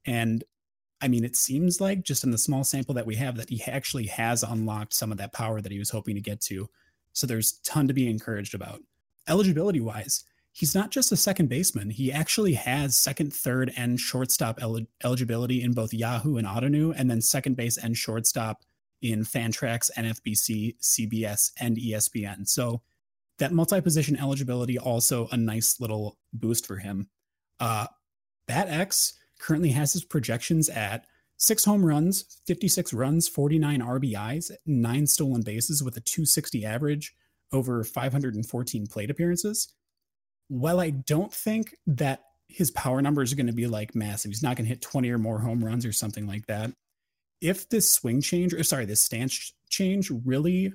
[0.06, 0.44] And
[1.02, 3.62] I mean, it seems like just in the small sample that we have that he
[3.68, 6.70] actually has unlocked some of that power that he was hoping to get to.
[7.14, 8.82] So there's ton to be encouraged about.
[9.28, 11.90] Eligibility wise, he's not just a second baseman.
[11.90, 17.10] He actually has second, third, and shortstop el- eligibility in both Yahoo and Ottoneu, and
[17.10, 18.64] then second base and shortstop
[19.02, 22.48] in Fantrax, NFBC, CBS, and ESPN.
[22.48, 22.82] So
[23.40, 27.10] that multi-position eligibility also a nice little boost for him.
[27.60, 27.88] Uh,
[28.48, 31.06] BatX currently has his projections at
[31.38, 37.16] six home runs, 56 runs, 49 RBIs, nine stolen bases with a 260 average
[37.52, 39.74] over 514 plate appearances.
[40.48, 44.44] While I don't think that his power numbers are going to be like massive, he's
[44.44, 46.72] not going to hit 20 or more home runs or something like that.
[47.42, 50.74] If this swing change, or sorry, this stance change really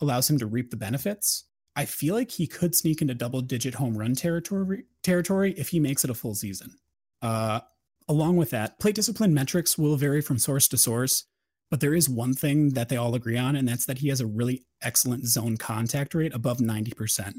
[0.00, 3.74] allows him to reap the benefits, I feel like he could sneak into double digit
[3.74, 6.76] home run territory territory if he makes it a full season.
[7.20, 7.60] Uh,
[8.08, 11.24] Along with that, plate discipline metrics will vary from source to source,
[11.70, 14.20] but there is one thing that they all agree on, and that's that he has
[14.20, 17.36] a really excellent zone contact rate above 90%.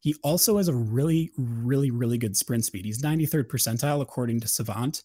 [0.00, 2.84] He also has a really, really, really good sprint speed.
[2.84, 5.02] He's 93rd percentile according to Savant.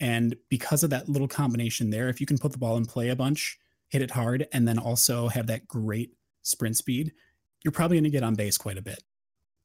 [0.00, 3.10] And because of that little combination there, if you can put the ball in play
[3.10, 3.58] a bunch,
[3.88, 7.12] hit it hard, and then also have that great sprint speed,
[7.62, 9.02] you're probably going to get on base quite a bit.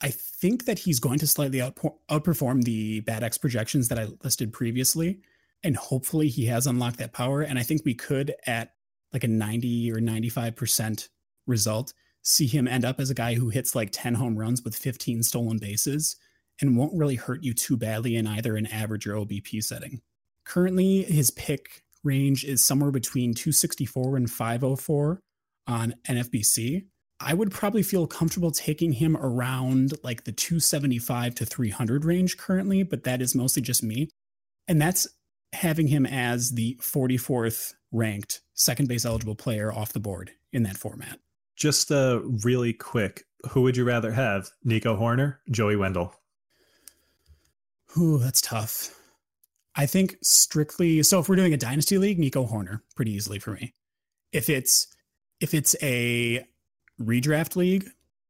[0.02, 4.54] I think that he's going to slightly outperform the Bat X projections that I listed
[4.54, 5.20] previously.
[5.64, 7.42] And hopefully he has unlocked that power.
[7.42, 8.74] And I think we could, at
[9.12, 11.10] like a 90 or 95%
[11.48, 14.76] result, see him end up as a guy who hits like 10 home runs with
[14.76, 16.16] 15 stolen bases
[16.62, 20.02] and won't really hurt you too badly in either an average or OBP setting.
[20.44, 25.20] Currently, his pick range is somewhere between 264 and 504
[25.68, 26.86] on NFBC.
[27.20, 32.84] I would probably feel comfortable taking him around like the 275 to 300 range currently,
[32.84, 34.10] but that is mostly just me.
[34.68, 35.08] And that's
[35.54, 40.78] having him as the 44th ranked second base eligible player off the board in that
[40.78, 41.20] format.
[41.56, 46.14] Just uh, really quick, who would you rather have, Nico Hoerner, Joey Wendle?
[47.98, 48.94] Ooh, that's tough.
[49.76, 53.52] I think strictly so if we're doing a dynasty league, Nico Hoerner, pretty easily for
[53.52, 53.74] me.
[54.32, 54.88] If it's
[55.40, 56.44] if it's a
[57.02, 57.90] redraft league,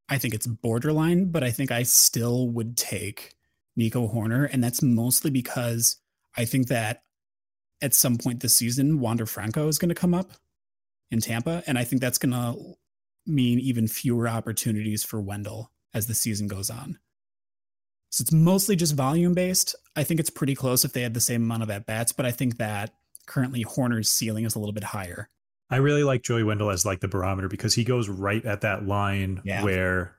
[0.10, 3.34] I think it's borderline, but I think I still would take
[3.76, 4.50] Nico Hoerner.
[4.52, 5.98] And that's mostly because
[6.36, 7.04] I think that
[7.82, 10.32] at some point this season, Wander Franco is going to come up
[11.12, 11.64] in Tampa.
[11.68, 12.76] And I think that's going to
[13.26, 16.98] mean even fewer opportunities for Wendle as the season goes on.
[18.10, 19.76] So it's mostly just volume based.
[19.96, 22.26] I think it's pretty close if they had the same amount of at bats, but
[22.26, 22.94] I think that
[23.26, 25.30] currently Hoerner's ceiling is a little bit higher.
[25.70, 28.86] I really like Joey Wendle as like the barometer because he goes right at that
[28.86, 29.64] line yeah.
[29.64, 30.16] where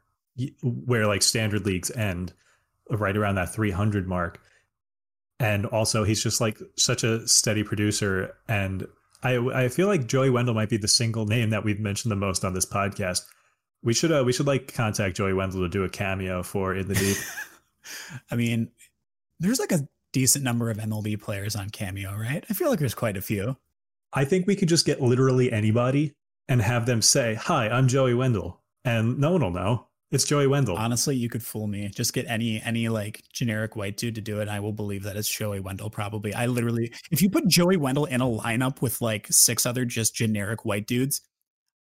[0.62, 2.32] where like standard leagues end,
[2.90, 4.40] right around that 300 mark.
[5.40, 8.34] And also, he's just like such a steady producer.
[8.48, 8.86] And
[9.22, 12.16] I I feel like Joey Wendle might be the single name that we've mentioned the
[12.16, 13.22] most on this podcast.
[13.82, 16.88] We should uh, we should like contact Joey Wendle to do a cameo for in
[16.88, 17.16] the deep.
[18.30, 18.70] I mean,
[19.38, 22.44] there's like a decent number of MLB players on Cameo, right?
[22.50, 23.56] I feel like there's quite a few.
[24.12, 26.14] I think we could just get literally anybody
[26.48, 29.88] and have them say, "Hi, I'm Joey Wendle," and no one will know.
[30.10, 30.76] It's Joey Wendle.
[30.76, 31.88] Honestly, you could fool me.
[31.94, 34.42] Just get any any like generic white dude to do it.
[34.42, 35.90] and I will believe that it's Joey Wendle.
[35.90, 36.32] Probably.
[36.32, 40.14] I literally, if you put Joey Wendle in a lineup with like six other just
[40.14, 41.20] generic white dudes,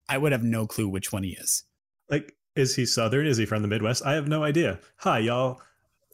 [0.08, 1.64] I would have no clue which one he is.
[2.10, 3.28] Like, is he Southern?
[3.28, 4.06] Is he from the Midwest?
[4.06, 4.80] I have no idea.
[4.98, 5.62] Hi, y'all.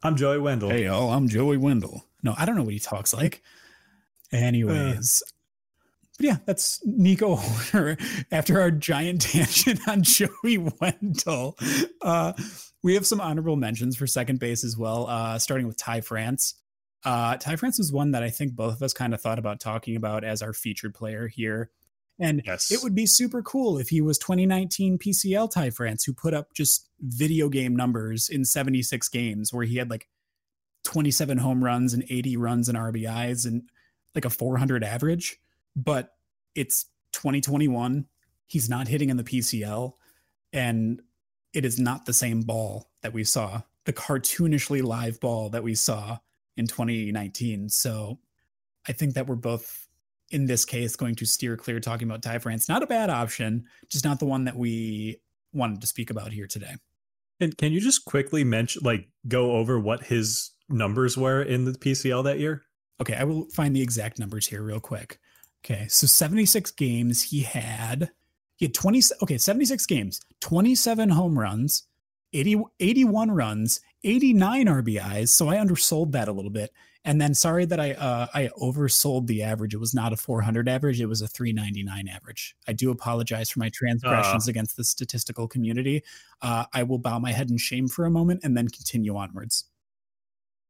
[0.02, 0.72] I'm Joey Wendle.
[0.72, 1.12] Hey, y'all.
[1.12, 2.08] I'm Joey Wendle.
[2.24, 3.44] No, I don't know what he talks like.
[4.32, 5.30] Anyways, uh,
[6.22, 8.00] but yeah, that's Nico Hoerner
[8.32, 11.58] after our giant tangent on Joey Wendle.
[12.00, 12.34] Uh,
[12.84, 16.54] we have some honorable mentions for second base as well, uh, starting with Ty France.
[17.04, 19.60] Uh, Ty France was one that I think both of us kind of thought about
[19.60, 21.72] talking about as our featured player here.
[22.20, 22.72] And yes.
[22.72, 26.54] it would be super cool if he was 2019 PCL Ty France, who put up
[26.54, 30.08] just video game numbers in 76 games, where he had like
[30.84, 33.64] 27 home runs and 80 runs and RBIs and
[34.14, 35.40] like a 400 average
[35.76, 36.14] but
[36.56, 38.06] it's 2021.
[38.48, 39.94] He's not hitting in the PCL,
[40.54, 41.02] and
[41.54, 45.76] it is not the same ball that we saw, the cartoonishly live ball that we
[45.76, 46.20] saw
[46.58, 47.70] in 2019.
[47.70, 48.20] So
[48.88, 49.88] I think that we're both
[50.30, 52.70] in this case going to steer clear talking about Ty France.
[52.70, 55.22] Not a bad option, just not the one that we
[55.54, 56.76] wanted to speak about here today.
[57.40, 61.72] And can you just quickly mention, like, go over what his numbers were in the
[61.72, 62.64] PCL that year?
[63.02, 65.20] Okay, I will find the exact numbers here real quick.
[65.64, 68.12] Okay, so 76 games he had.
[68.56, 71.84] He had 20 okay, 76 games, 27 home runs,
[72.34, 76.72] 80 81 runs, 89 RBIs, so I undersold that a little bit.
[77.04, 79.74] And then sorry that I uh, I oversold the average.
[79.74, 82.56] It was not a 400 average, it was a 399 average.
[82.68, 86.04] I do apologize for my transgressions uh, against the statistical community.
[86.42, 89.66] Uh, I will bow my head in shame for a moment and then continue onwards.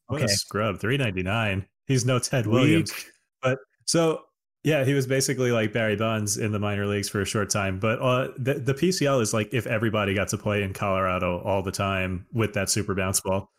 [0.10, 0.24] Okay.
[0.24, 1.66] What a scrub, 399.
[1.86, 2.94] He's no Ted Williams.
[2.94, 3.06] Weak.
[3.42, 4.22] But so
[4.64, 7.80] yeah, he was basically like Barry Bonds in the minor leagues for a short time.
[7.80, 11.64] But uh, the, the PCL is like if everybody got to play in Colorado all
[11.64, 13.52] the time with that super bounce ball.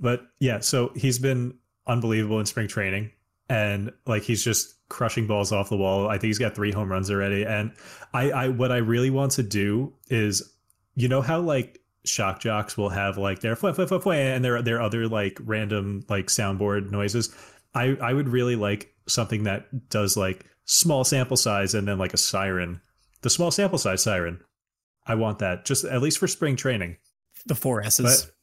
[0.00, 1.54] But yeah, so he's been
[1.86, 3.12] unbelievable in spring training.
[3.48, 6.08] And like he's just crushing balls off the wall.
[6.08, 7.44] I think he's got three home runs already.
[7.44, 7.72] And
[8.12, 10.54] I, I what I really want to do is,
[10.96, 15.06] you know how like shock jocks will have like their fwah, and their their other
[15.08, 17.34] like random like soundboard noises.
[17.74, 22.14] I I would really like something that does like small sample size and then like
[22.14, 22.80] a siren.
[23.22, 24.40] The small sample size siren.
[25.06, 26.98] I want that just at least for spring training.
[27.46, 28.24] The four S's.
[28.24, 28.34] But,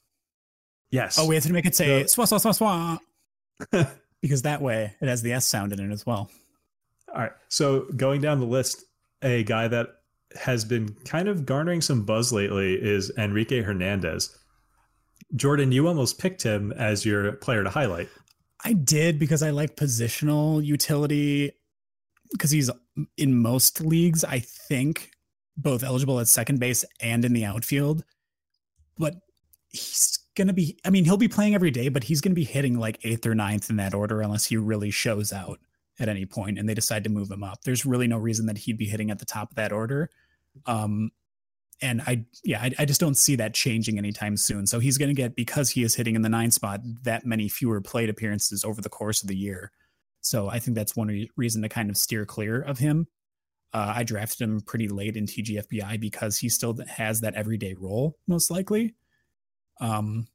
[0.91, 1.17] yes.
[1.19, 2.99] Oh, we have to make it say the, swa swa swa
[3.71, 3.89] swa.
[4.21, 6.30] because that way it has the S sound in it as well.
[7.13, 7.32] All right.
[7.49, 8.84] So going down the list,
[9.21, 9.88] a guy that
[10.36, 14.36] has been kind of garnering some buzz lately is Enrique Hernandez.
[15.36, 18.10] Jordan, you almost picked him as your player to highlight.
[18.65, 21.51] I did because I like positional utility
[22.32, 22.71] because he's
[23.15, 25.12] in most leagues, I think,
[25.56, 28.04] both eligible at second base and in the outfield.
[28.97, 29.13] But
[29.69, 32.36] he's going to be, I mean, he'll be playing every day, but he's going to
[32.36, 35.60] be hitting like eighth or ninth in that order unless he really shows out
[35.99, 37.62] at any point and they decide to move him up.
[37.63, 40.10] There's really no reason that he'd be hitting at the top of that order.
[40.65, 41.12] Um,
[41.82, 44.66] and I, yeah, I, I, just don't see that changing anytime soon.
[44.66, 47.50] So he's going to get because he is hitting in the nine spot that many
[47.50, 49.72] fewer plate appearances over the course of the year.
[50.22, 53.08] So I think that's one reason to kind of steer clear of him.
[53.74, 58.18] Uh, I drafted him pretty late in TGFBI because he still has that everyday role,
[58.26, 58.96] most likely.
[59.82, 60.28] Um,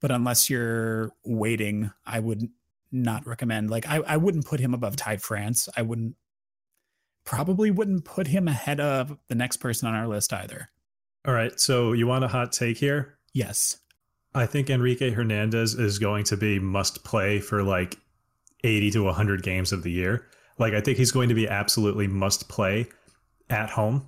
[0.00, 2.48] but unless you're waiting, I would
[2.90, 3.70] not recommend.
[3.70, 5.68] Like I, I wouldn't put him above Ty France.
[5.76, 6.16] I wouldn't
[7.26, 10.70] probably wouldn't put him ahead of the next person on our list either.
[11.26, 11.58] All right.
[11.60, 13.18] So you want a hot take here?
[13.34, 13.78] Yes.
[14.34, 17.98] I think Enrique Hernandez is going to be must play for like
[18.64, 20.26] 80 to 100 games of the year.
[20.58, 22.86] Like I think he's going to be absolutely must play
[23.50, 24.06] at home.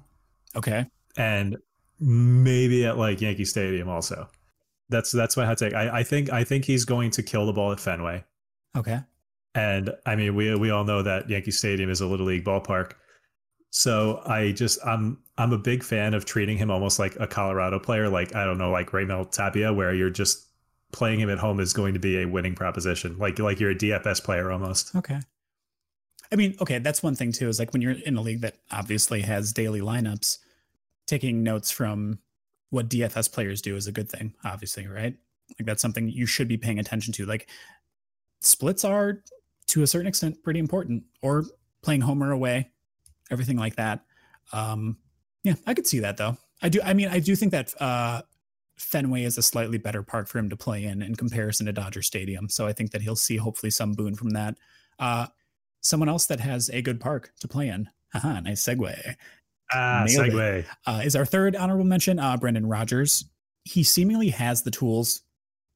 [0.57, 0.87] Okay.
[1.17, 1.57] And
[1.99, 4.29] maybe at like Yankee Stadium also.
[4.91, 5.75] That's that's my hot take.
[5.75, 8.25] I, I think I think he's going to kill the ball at Fenway.
[8.77, 9.01] Okay.
[9.55, 12.93] And I mean we we all know that Yankee Stadium is a little league ballpark.
[13.71, 17.79] So I just I'm I'm a big fan of treating him almost like a Colorado
[17.79, 20.47] player, like I don't know, like Raimel Tapia, where you're just
[20.93, 23.19] playing him at home is going to be a winning proposition.
[23.19, 24.95] Like like you're a DFS player almost.
[24.97, 25.21] Okay.
[26.31, 27.49] I mean, okay, that's one thing too.
[27.49, 30.39] Is like when you're in a league that obviously has daily lineups,
[31.07, 32.19] taking notes from
[32.71, 34.35] what DFS players do is a good thing.
[34.45, 35.15] Obviously, right?
[35.59, 37.27] Like that's something you should be paying attention to.
[37.27, 37.49] Like
[38.41, 39.23] splits are
[39.69, 41.45] to a certain extent pretty important, or
[41.83, 42.71] playing home or away,
[43.31, 44.05] everything like that.
[44.53, 44.99] Um,
[45.45, 46.37] yeah, I could see that though.
[46.63, 46.81] I do.
[46.83, 48.23] I mean, I do think that uh,
[48.79, 52.03] Fenway is a slightly better park for him to play in in comparison to Dodger
[52.03, 52.49] Stadium.
[52.49, 54.57] So I think that he'll see hopefully some boon from that.
[54.99, 55.27] Uh,
[55.81, 57.89] someone else that has a good park to play in.
[58.13, 59.15] Haha, nice segue.
[59.73, 60.65] Ah, Nailed segue.
[60.87, 63.25] Uh, is our third honorable mention uh, Brendan Rodgers.
[63.65, 65.23] He seemingly has the tools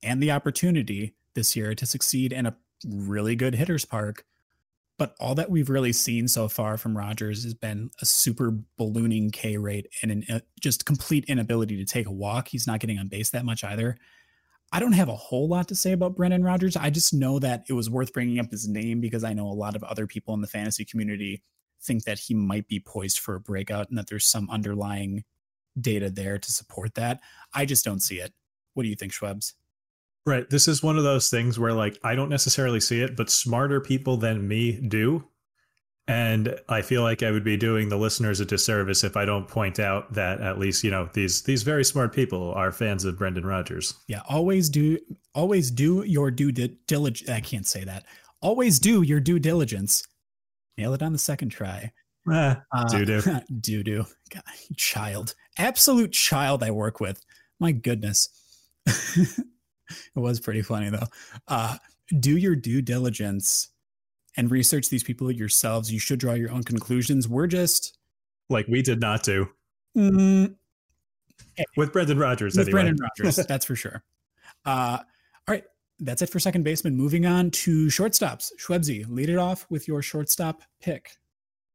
[0.03, 4.25] and the opportunity this year to succeed in a really good hitters park.
[5.03, 9.33] But all that we've really seen so far from Rodgers has been a super ballooning
[9.33, 12.47] K rate and an uh, just complete inability to take a walk.
[12.47, 13.97] He's not getting on base that much either.
[14.71, 16.77] I don't have a whole lot to say about Brendan Rodgers.
[16.77, 19.51] I just know that it was worth bringing up his name because I know a
[19.51, 21.43] lot of other people in the fantasy community
[21.83, 25.25] think that he might be poised for a breakout and that there's some underlying
[25.81, 27.19] data there to support that.
[27.53, 28.33] I just don't see it.
[28.75, 29.55] What do you think, Schwebs?
[30.25, 30.49] Right.
[30.49, 33.81] This is one of those things where like I don't necessarily see it, but smarter
[33.81, 35.25] people than me do.
[36.09, 39.47] And I feel like I would be doing the listeners a disservice if I don't
[39.47, 43.19] point out that at least, you know, these these very smart people are fans of
[43.19, 43.95] Brendan Rodgers.
[44.09, 44.99] Yeah, always do
[45.35, 47.31] always do your due diligence.
[47.31, 48.05] I can't say that.
[48.41, 50.03] Always do your due diligence.
[50.77, 51.93] Nail it on the second try.
[52.31, 52.57] Uh,
[52.91, 53.23] doo doo.
[53.61, 54.05] doo doo.
[54.77, 55.35] child.
[55.59, 57.25] Absolute child I work with.
[57.61, 58.29] My goodness.
[60.17, 61.09] it was pretty funny though.
[61.49, 61.77] Uh,
[62.19, 63.71] do your due diligence
[64.37, 65.93] and research these people yourselves.
[65.93, 67.29] You should draw your own conclusions.
[67.29, 67.99] We're just
[68.49, 69.49] like we did not do
[69.97, 70.55] mm,
[71.77, 72.57] with Brendan Rodgers.
[72.57, 72.83] With anyway.
[72.83, 74.03] Brendan Rodgers, that's for sure.
[74.65, 75.65] Uh, all right,
[76.01, 76.97] that's it for second baseman.
[76.97, 78.51] Moving on to shortstops.
[78.61, 81.11] Schwebzy, lead it off with your shortstop pick.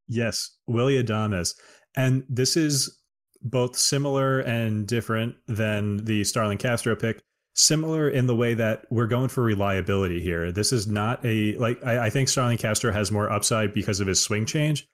[0.08, 1.56] Yes, Willy Adames,
[1.95, 2.99] and this is
[3.43, 7.21] both similar and different than the Starlin Castro pick
[7.58, 10.52] similar in the way that we're going for reliability here.
[10.52, 14.08] This is not a like I, I, think Starlin Castro has more upside because of
[14.08, 14.88] his swing change,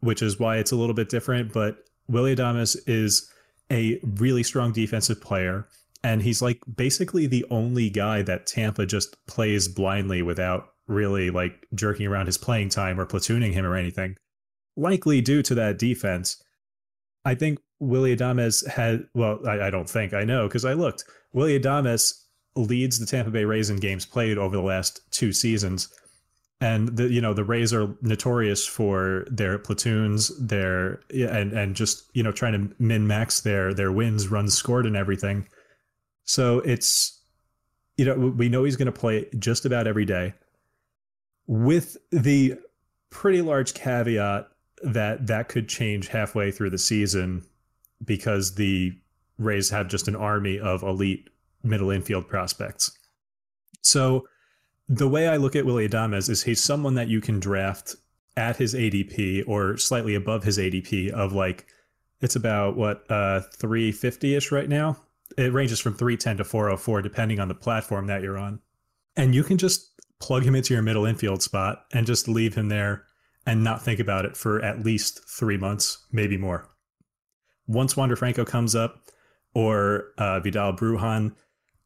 [0.00, 1.52] which is why it's a little bit different.
[1.52, 1.78] But
[2.08, 3.30] Willy Adames is
[3.72, 5.66] a really strong defensive player.
[6.04, 11.66] And he's like basically the only guy that Tampa just plays blindly without really like
[11.74, 14.16] jerking around his playing time or platooning him or anything.
[14.76, 16.42] Likely due to that defense.
[17.24, 21.04] I think Willy Adames had, well, I, I don't think, I know because I looked.
[21.32, 22.24] Willy Adames
[22.56, 25.88] leads the Tampa Bay Rays in games played over the last two seasons.
[26.62, 32.04] And the you know the Rays are notorious for their platoons, their and and just
[32.12, 35.48] you know trying to min max their their wins, runs scored, and everything.
[36.24, 37.18] So it's
[37.96, 40.34] you know we know he's going to play just about every day,
[41.46, 42.56] with the
[43.08, 44.46] pretty large caveat
[44.82, 47.42] that that could change halfway through the season
[48.04, 48.92] because the
[49.40, 51.30] Rays have just an army of elite
[51.62, 52.96] middle infield prospects.
[53.82, 54.26] So
[54.88, 57.96] the way I look at Willy Adames is he's someone that you can draft
[58.36, 61.66] at his ADP or slightly above his ADP of like
[62.20, 64.96] it's about what uh 350ish right now.
[65.38, 68.60] It ranges from 310 to 404 depending on the platform that you're on.
[69.16, 72.68] And you can just plug him into your middle infield spot and just leave him
[72.68, 73.04] there
[73.46, 76.70] and not think about it for at least 3 months, maybe more
[77.70, 79.00] once Wander Franco comes up
[79.54, 81.34] or uh, Vidal Brujan,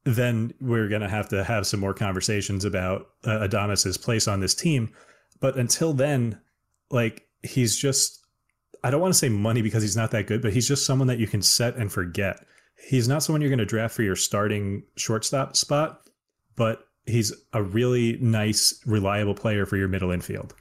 [0.04, 4.40] then we're going to have to have some more conversations about uh, Adames's place on
[4.40, 4.92] this team.
[5.40, 6.38] But until then,
[6.90, 8.24] like he's just,
[8.82, 11.08] I don't want to say money because he's not that good, but he's just someone
[11.08, 12.44] that you can set and forget.
[12.88, 16.02] He's not someone you're going to draft for your starting shortstop spot,
[16.54, 20.54] but he's a really nice, reliable player for your middle infield.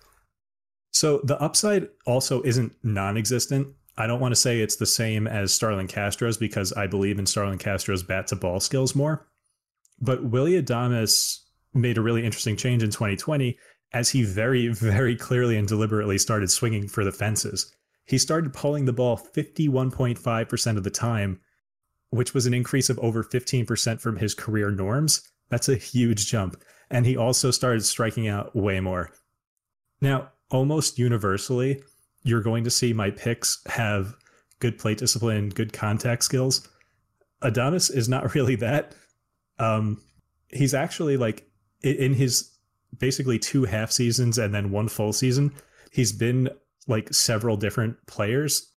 [0.92, 3.68] So the upside also isn't non existent.
[3.98, 7.26] I don't want to say it's the same as Starlin Castro's because I believe in
[7.26, 9.28] Starlin Castro's bat to ball skills more.
[10.02, 11.40] But Willy Adames
[11.74, 13.58] made a really interesting change in 2020
[13.94, 17.72] as he very, very clearly and deliberately started swinging for the fences.
[18.06, 21.40] He started pulling the ball 51.5% of the time,
[22.10, 25.22] which was an increase of over 15% from his career norms.
[25.50, 26.62] That's a huge jump.
[26.90, 29.12] And he also started striking out way more.
[30.02, 31.82] Now, almost universally,
[32.24, 34.16] you're going to see my picks have
[34.60, 36.68] good plate discipline, good contact skills.
[37.42, 38.96] Adonis is not really that.
[39.60, 40.02] Um,
[40.50, 41.48] he's actually like
[41.82, 42.50] in his
[42.98, 45.54] basically two half seasons and then one full season,
[45.92, 46.50] he's been
[46.88, 48.72] like several different players,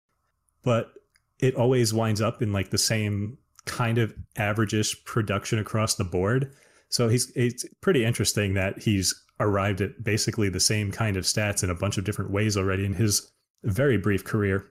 [0.63, 0.93] but
[1.39, 3.37] it always winds up in like the same
[3.67, 6.53] kind of averageish production across the board.
[6.89, 11.65] So he's it's pretty interesting that he's arrived at basically the same kind of stats
[11.65, 13.31] in a bunch of different ways already in his
[13.65, 14.71] very brief career.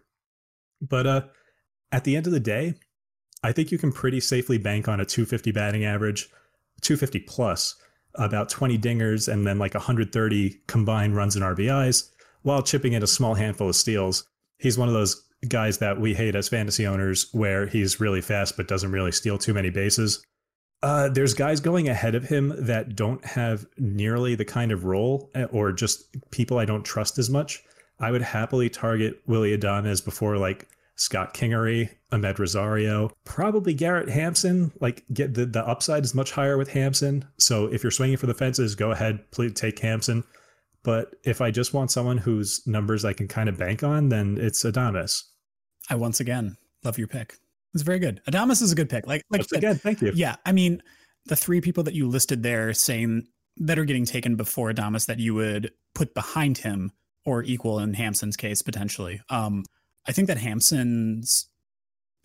[0.82, 1.22] But uh,
[1.92, 2.76] at the end of the day,
[3.44, 6.30] I think you can pretty safely bank on a 250 batting average,
[6.82, 7.76] 250 plus,
[8.16, 12.10] about 20 dingers, and then like 130 combined runs and RBIs,
[12.44, 14.26] while chipping in a small handful of steals.
[14.60, 18.56] he's one of those guys that we hate as fantasy owners where he's really fast
[18.56, 20.24] but doesn't really steal too many bases.
[20.82, 25.30] Uh, there's guys going ahead of him that don't have nearly the kind of role
[25.34, 27.64] eh, or just people I don't trust as much.
[28.04, 34.74] I would happily target Willy Adames before like Scott Kingery, Amed Rosario, probably Garrett Hampson.
[34.82, 37.24] Like get the, the upside is much higher with Hampson.
[37.40, 40.26] So if you're swinging for the fences, go ahead, please take Hampson.
[40.84, 44.38] But if I just want someone whose numbers I can kind of bank on, then
[44.38, 45.24] it's Adames.
[45.90, 47.38] I once again love your pick.
[47.74, 48.22] It's very good.
[48.30, 49.08] Adames is a good pick.
[49.08, 50.12] Like, like Once again, thank you.
[50.14, 50.84] Yeah, I mean,
[51.28, 55.20] the three people that you listed there saying that are getting taken before Adames that
[55.20, 56.92] you would put behind him
[57.26, 59.22] or equal in Hampson's case potentially.
[59.30, 59.64] Um,
[60.08, 61.48] I think that Hampson's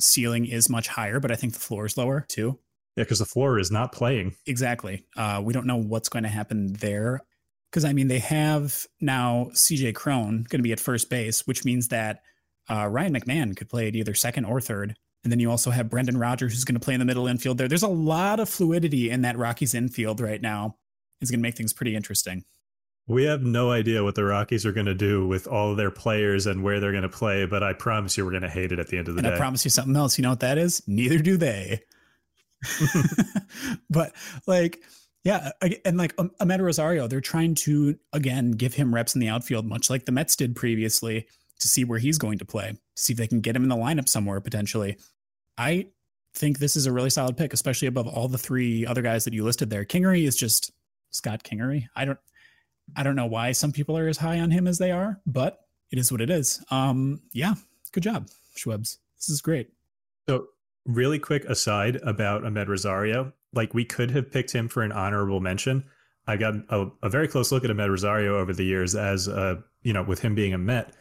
[0.01, 2.59] ceiling is much higher, but I think the floor is lower too.
[2.97, 4.35] Yeah, because the floor is not playing.
[4.47, 5.05] Exactly.
[5.17, 7.21] Uh, we don't know what's going to happen there.
[7.71, 11.65] Because I mean, they have now CJ Cron going to be at first base, which
[11.65, 12.23] means that
[12.69, 14.97] uh, Ryan McMahon could play at either second or third.
[15.23, 17.59] And then you also have Brendan Rodgers, who's going to play in the middle infield
[17.59, 17.69] there.
[17.69, 20.77] There's a lot of fluidity in that Rockies infield right now.
[21.21, 22.45] It's going to make things pretty interesting.
[23.09, 25.91] We have no idea what the Rockies are going to do with all of their
[25.91, 28.71] players and where they're going to play, but I promise you we're going to hate
[28.71, 29.35] it at the end of the and day.
[29.35, 30.19] I promise you something else.
[30.19, 30.83] You know what that is?
[30.87, 31.81] Neither do they.
[33.91, 34.13] but
[34.47, 34.81] like,
[35.25, 35.53] yeah,
[35.87, 39.89] and like Amed Rosario, they're trying to again give him reps in the outfield, much
[39.89, 41.27] like the Mets did previously
[41.61, 43.69] to see where he's going to play, to see if they can get him in
[43.69, 44.99] the lineup somewhere potentially.
[45.57, 45.89] I
[46.35, 49.35] think this is a really solid pick, especially above all the three other guys that
[49.35, 49.85] you listed there.
[49.85, 50.73] Kingery is just
[51.11, 51.89] Scott Kingery.
[51.97, 52.19] I don't
[52.97, 55.61] I don't know why some people are as high on him as they are, but
[55.91, 56.63] it is what it is.
[56.71, 57.55] Um yeah,
[57.93, 58.99] good job, Schwebs.
[59.17, 59.71] This is great.
[60.29, 60.47] So
[60.85, 65.41] really quick aside about Amed Rosario, like we could have picked him for an honorable
[65.41, 65.85] mention.
[66.27, 69.57] I got a, a very close look at Amed Rosario over the years as uh,
[69.83, 70.93] you know, with him being a Met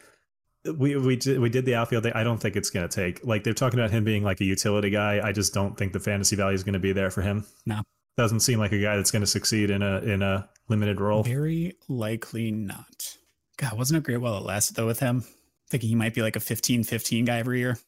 [0.76, 2.06] we we did we did the outfield.
[2.06, 3.24] I don't think it's going to take.
[3.24, 5.20] Like they're talking about him being like a utility guy.
[5.22, 7.46] I just don't think the fantasy value is going to be there for him.
[7.66, 7.82] No,
[8.16, 11.22] doesn't seem like a guy that's going to succeed in a in a limited role.
[11.22, 13.16] Very likely not.
[13.56, 15.24] God, wasn't it great while it lasted though with him?
[15.70, 17.78] Thinking he might be like a 15-15 guy every year.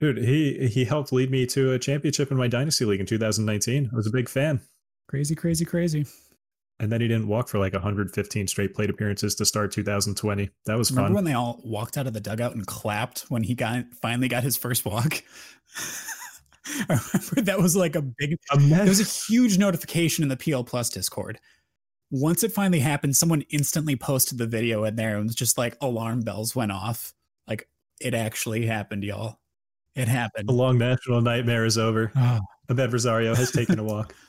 [0.00, 3.90] Dude, he he helped lead me to a championship in my dynasty league in 2019.
[3.92, 4.60] I was a big fan.
[5.08, 6.06] Crazy, crazy, crazy
[6.78, 10.50] and then he didn't walk for like 115 straight plate appearances to start 2020.
[10.66, 10.96] That was fun.
[10.96, 11.14] Remember fun.
[11.14, 14.42] when they all walked out of the dugout and clapped when he got finally got
[14.42, 15.22] his first walk?
[16.88, 18.36] I remember that was like a big.
[18.52, 21.38] A there was a huge notification in the PL Plus Discord.
[22.10, 25.58] Once it finally happened, someone instantly posted the video in there, and it was just
[25.58, 27.12] like alarm bells went off.
[27.48, 27.68] Like
[28.00, 29.38] it actually happened, y'all.
[29.94, 30.48] It happened.
[30.48, 32.12] The long national nightmare is over.
[32.14, 32.40] Oh.
[32.68, 34.14] Amed Rosario has taken a walk.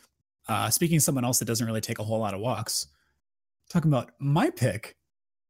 [0.49, 2.87] Uh, speaking of someone else that doesn't really take a whole lot of walks,
[3.69, 4.95] talking about my pick.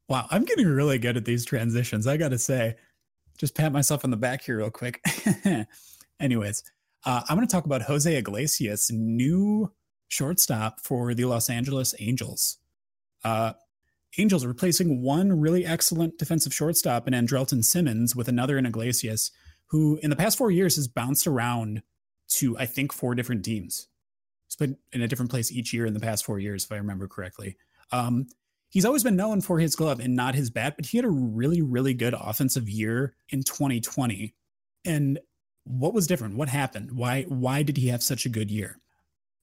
[0.10, 2.08] Wow, I'm getting really good at these transitions.
[2.08, 2.78] I got to say,
[3.38, 5.00] just pat myself on the back here real quick.
[6.20, 6.64] Anyways,
[7.06, 9.72] uh, I'm going to talk about Jose Iglesias, new
[10.08, 12.58] shortstop for the Los Angeles Angels.
[13.24, 13.54] Uh,
[14.18, 19.32] Angels replacing one really excellent defensive shortstop in Andrelton Simmons with another in Iglesias,
[19.68, 21.84] who in the past four years has bounced around
[22.30, 23.88] to, I think, four different teams.
[24.48, 26.78] He's been in a different place each year in the past four years, if I
[26.78, 27.58] remember correctly.
[27.92, 28.28] Um,
[28.70, 31.10] he's always been known for his glove and not his bat, but he had a
[31.10, 34.34] really, really good offensive year in 2020.
[34.86, 35.20] And
[35.64, 36.38] what was different?
[36.38, 36.94] What happened?
[36.94, 38.80] Why why did he have such a good year?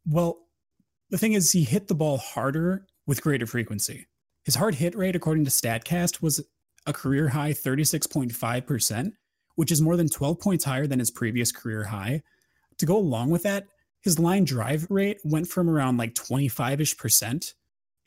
[0.06, 0.38] Well,
[1.14, 4.08] the thing is he hit the ball harder with greater frequency.
[4.44, 6.44] His hard hit rate, according to StatCast, was
[6.86, 9.12] a career high 36.5%,
[9.54, 12.20] which is more than 12 points higher than his previous career high.
[12.78, 13.68] To go along with that,
[14.00, 17.54] his line drive rate went from around like 25 ish percent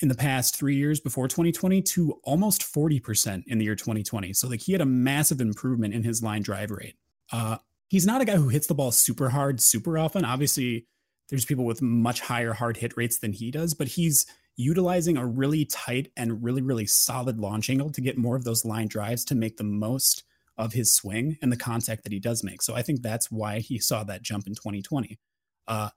[0.02, 4.34] in the past three years before 2020 to almost 40% in the year 2020.
[4.34, 6.98] So, like, he had a massive improvement in his line drive rate.
[7.32, 7.56] Uh,
[7.88, 10.26] he's not a guy who hits the ball super hard, super often.
[10.26, 10.88] Obviously,
[11.30, 14.26] there's people with much higher hard hit rates than he does, but he's
[14.56, 18.66] utilizing a really tight and really, really solid launch angle to get more of those
[18.66, 20.24] line drives to make the most
[20.58, 22.62] of his swing and the contact that he does make.
[22.62, 25.20] So, I think that's why he saw that jump in 2020.
[25.68, 25.90] Uh,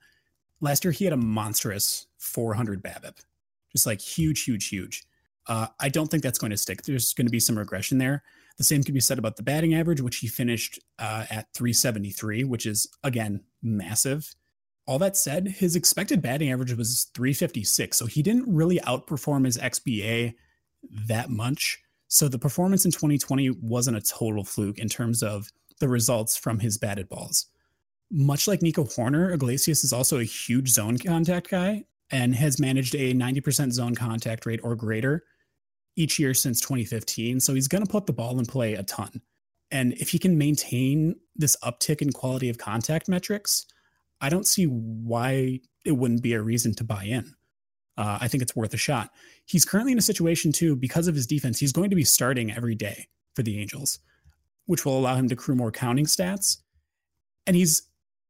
[0.60, 3.18] last year he had a monstrous 400 BABIP,
[3.72, 5.04] just like huge, huge, huge.
[5.46, 6.82] Uh, I don't think that's going to stick.
[6.82, 8.22] There's going to be some regression there.
[8.58, 12.44] The same can be said about the batting average, which he finished uh, at 373,
[12.44, 14.34] which is again massive.
[14.86, 19.56] All that said, his expected batting average was 356, so he didn't really outperform his
[19.58, 20.34] XBA
[21.06, 21.80] that much.
[22.08, 26.58] So the performance in 2020 wasn't a total fluke in terms of the results from
[26.58, 27.46] his batted balls
[28.10, 32.94] much like Nico Hoerner, Iglesias is also a huge zone contact guy and has managed
[32.94, 35.24] a 90% zone contact rate or greater
[35.96, 37.40] each year since 2015.
[37.40, 39.20] So he's going to put the ball in play a ton.
[39.70, 43.66] And if he can maintain this uptick in quality of contact metrics,
[44.20, 47.34] I don't see why it wouldn't be a reason to buy in.
[47.96, 49.10] Uh, I think it's worth a shot.
[49.46, 52.52] He's currently in a situation, too, because of his defense, he's going to be starting
[52.52, 53.98] every day for the Angels,
[54.66, 56.58] which will allow him to accrue more counting stats.
[57.46, 57.82] And he's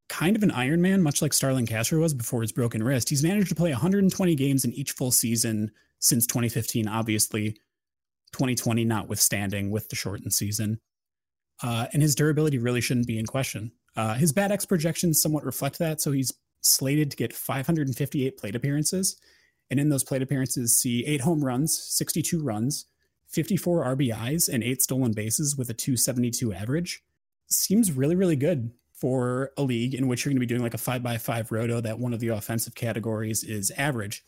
[0.08, 3.08] kind of an Iron Man, much like Starlin Castro was before his broken wrist.
[3.08, 5.70] He's managed to play 120 games in each full season
[6.00, 7.52] since 2015, obviously,
[8.32, 10.80] 2020 notwithstanding with the shortened season.
[11.62, 13.70] Uh, and his durability really shouldn't be in question.
[14.00, 16.00] Uh, his Bat X projections somewhat reflect that.
[16.00, 16.32] So he's
[16.62, 19.20] slated to get 558 plate appearances.
[19.70, 22.86] And in those plate appearances, see eight home runs, 62 runs,
[23.28, 27.02] 54 RBIs, and eight stolen bases with a 272 average.
[27.48, 30.72] Seems really, really good for a league in which you're going to be doing like
[30.72, 34.24] a five by five roto that one of the offensive categories is average.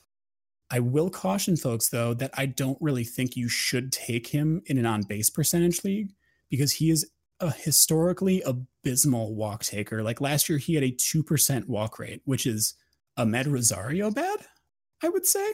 [0.71, 4.77] I will caution folks though that I don't really think you should take him in
[4.77, 6.13] an on base percentage league
[6.51, 7.11] because he is
[7.43, 10.03] a historically abysmal walk taker.
[10.03, 12.75] Like last year, he had a 2% walk rate, which is
[13.19, 14.41] Amed Rosario bad,
[15.03, 15.53] I would say.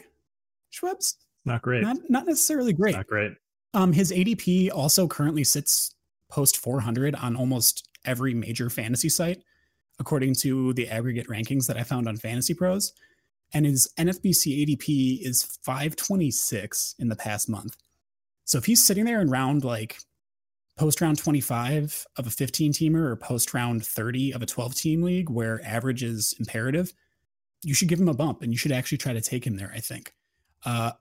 [0.72, 1.14] Schwebs?
[1.44, 1.82] Not great.
[1.82, 2.94] Not, not necessarily great.
[2.94, 3.32] Not great.
[3.74, 5.94] Um, his ADP also currently sits
[6.30, 9.42] post 400 on almost every major fantasy site,
[9.98, 12.92] according to the aggregate rankings that I found on Fantasy Pros.
[13.54, 17.76] And his NFBC ADP is 526 in the past month.
[18.44, 19.98] So if he's sitting there in round like
[20.78, 25.02] post round 25 of a 15 teamer or post round 30 of a 12 team
[25.02, 26.92] league where average is imperative,
[27.62, 29.72] you should give him a bump and you should actually try to take him there,
[29.74, 30.14] I think.
[30.64, 30.92] Uh,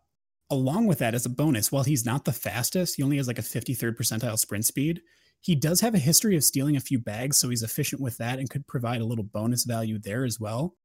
[0.49, 3.39] along with that, as a bonus, while he's not the fastest, he only has like
[3.39, 5.01] a 53rd percentile sprint speed.
[5.41, 8.39] He does have a history of stealing a few bags, so he's efficient with that
[8.39, 10.75] and could provide a little bonus value there as well.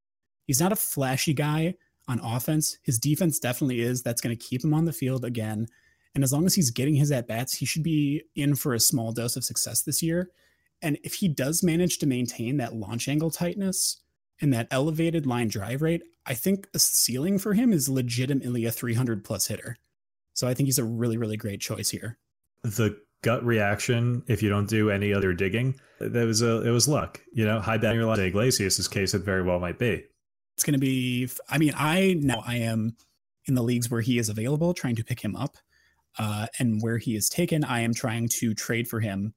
[0.46, 1.74] He's not a flashy guy
[2.08, 2.78] on offense.
[2.82, 4.02] His defense definitely is.
[4.02, 5.66] That's going to keep him on the field again.
[6.14, 8.80] And as long as he's getting his at bats, he should be in for a
[8.80, 10.30] small dose of success this year.
[10.82, 14.00] And if he does manage to maintain that launch angle tightness
[14.40, 18.72] and that elevated line drive rate, I think the ceiling for him is legitimately a
[18.72, 19.76] 300 plus hitter.
[20.34, 22.18] So I think he's a really, really great choice here.
[22.62, 26.88] The gut reaction, if you don't do any other digging, that was a it was
[26.88, 27.20] luck.
[27.32, 30.04] You know, high batting your Iglesias' case, it very well might be.
[30.56, 31.28] It's going to be.
[31.48, 32.96] I mean, I now I am
[33.46, 35.56] in the leagues where he is available, trying to pick him up.
[36.18, 39.34] Uh, and where he is taken, I am trying to trade for him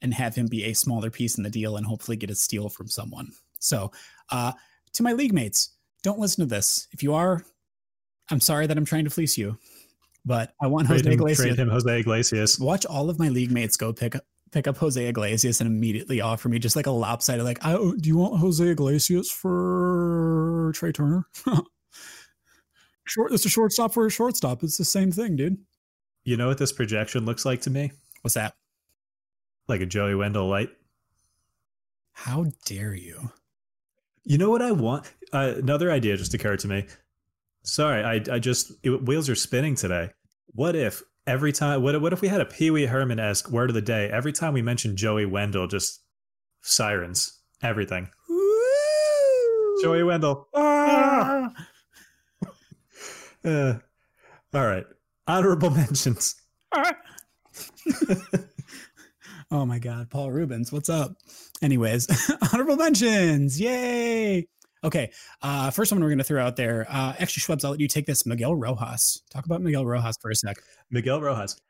[0.00, 2.68] and have him be a smaller piece in the deal and hopefully get a steal
[2.68, 3.28] from someone.
[3.58, 3.90] So,
[4.30, 4.52] uh,
[4.94, 6.88] to my league mates, don't listen to this.
[6.92, 7.44] If you are,
[8.30, 9.58] I'm sorry that I'm trying to fleece you,
[10.24, 11.46] but I want trade Jose him, Iglesias.
[11.46, 12.58] Trade him Jose Iglesias.
[12.58, 16.20] Watch all of my league mates go pick up pick up Jose Iglesias and immediately
[16.20, 20.92] offer me just like a lopsided like, oh, do you want Jose Iglesias for Trea
[20.92, 21.26] Turner?
[23.04, 24.62] Short, it's a shortstop for a shortstop.
[24.62, 25.58] It's the same thing, dude.
[26.28, 27.90] You know what this projection looks like to me?
[28.20, 28.54] What's that?
[29.66, 30.68] Like a Joey Wendle light.
[32.12, 33.30] How dare you?
[34.24, 35.10] You know what I want?
[35.32, 36.86] Uh, another idea just occurred to me.
[37.62, 40.10] Sorry, I, I just it, wheels are spinning today.
[40.48, 41.82] What if every time?
[41.82, 44.10] What what if we had a Pee Wee Herman esque word of the day?
[44.10, 46.02] Every time we mention Joey Wendle, just
[46.60, 48.06] sirens, everything.
[48.28, 49.82] Woo!
[49.82, 50.46] Joey Wendle.
[50.54, 51.54] Ah!
[53.46, 53.74] uh,
[54.52, 54.84] all right.
[55.28, 56.34] Honorable mentions.
[59.50, 61.12] oh my God, Paul Reubens, what's up?
[61.62, 62.08] Anyways,
[62.52, 64.48] honorable mentions, yay!
[64.82, 65.10] Okay,
[65.42, 66.86] uh, first one we're going to throw out there.
[66.88, 68.24] Uh, actually, Schwebs, I'll let you take this.
[68.24, 69.22] Miguel Rojas.
[69.30, 70.56] Talk about Miguel Rojas for a sec.
[70.90, 71.60] Miguel Rojas.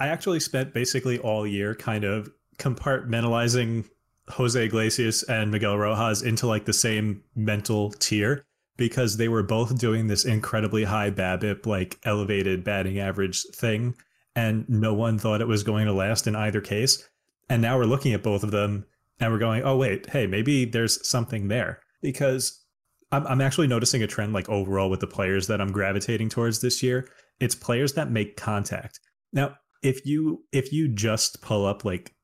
[0.00, 3.84] I actually spent basically all year kind of compartmentalizing
[4.30, 8.46] Jose Iglesias and Miguel Rojas into like the same mental tier
[8.76, 13.94] because they were both doing this incredibly high BABIP, like elevated batting average thing,
[14.34, 17.08] and no one thought it was going to last in either case.
[17.48, 18.86] And now we're looking at both of them
[19.20, 21.80] and we're going, oh, wait, hey, maybe there's something there.
[22.02, 22.64] Because
[23.12, 26.60] I'm, I'm actually noticing a trend, like overall, with the players that I'm gravitating towards
[26.60, 27.08] this year.
[27.40, 29.00] It's players that make contact.
[29.32, 32.14] Now, if you if you just pull up like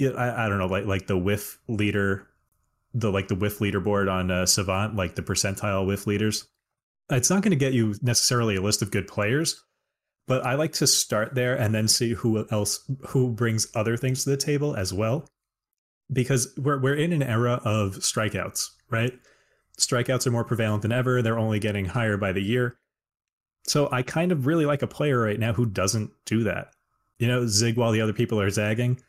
[0.00, 2.28] I, I don't know like like the whiff leader
[2.98, 6.48] the like the whiff leaderboard on uh, Savant, like the percentile whiff leaders.
[7.10, 9.62] It's not going to get you necessarily a list of good players,
[10.26, 14.24] but I like to start there and then see who else who brings other things
[14.24, 15.28] to the table as well,
[16.12, 19.12] because we're we're in an era of strikeouts, right?
[19.78, 21.20] Strikeouts are more prevalent than ever.
[21.20, 22.78] They're only getting higher by the year.
[23.64, 26.68] So I kind of really like a player right now who doesn't do that.
[27.18, 29.00] You know, zig while the other people are zagging.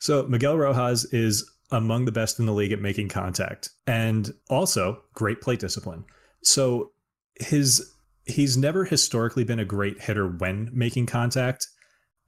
[0.00, 5.02] So Miguel Rojas is among the best in the league at making contact and also
[5.14, 6.04] great plate discipline.
[6.42, 6.92] So
[7.38, 7.94] his
[8.26, 11.66] he's never historically been a great hitter when making contact.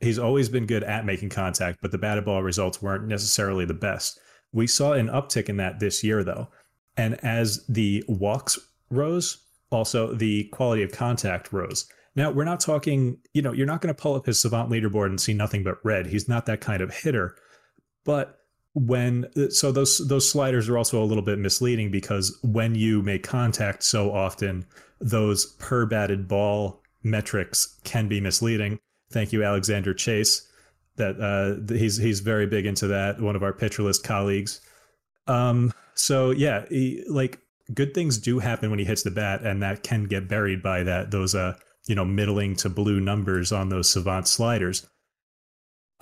[0.03, 3.73] he's always been good at making contact, but the batted ball results weren't necessarily the
[3.73, 4.19] best.
[4.53, 6.49] We saw an uptick in that this year, though.
[6.97, 8.59] And as the walks
[8.91, 9.39] rose,
[9.71, 11.87] also the quality of contact rose.
[12.15, 15.07] Now, we're not talking, you know, you're not going to pull up his savant leaderboard
[15.07, 16.07] and see nothing but red.
[16.07, 17.35] He's not that kind of hitter.
[18.05, 18.39] But
[18.75, 23.23] when so those those sliders are also a little bit misleading because when you make
[23.23, 24.65] contact so often,
[25.01, 28.79] those per batted ball metrics can be misleading.
[29.11, 30.49] Thank you, Alexander Chase.
[30.97, 33.21] That uh, he's he's very big into that.
[33.21, 34.61] One of our pitcher list colleagues.
[35.27, 37.41] Um, so yeah, he, like
[37.75, 40.83] good things do happen when he hits the bat, and that can get buried by
[40.83, 41.57] that those uh
[41.87, 44.87] you know middling to blue numbers on those savant sliders.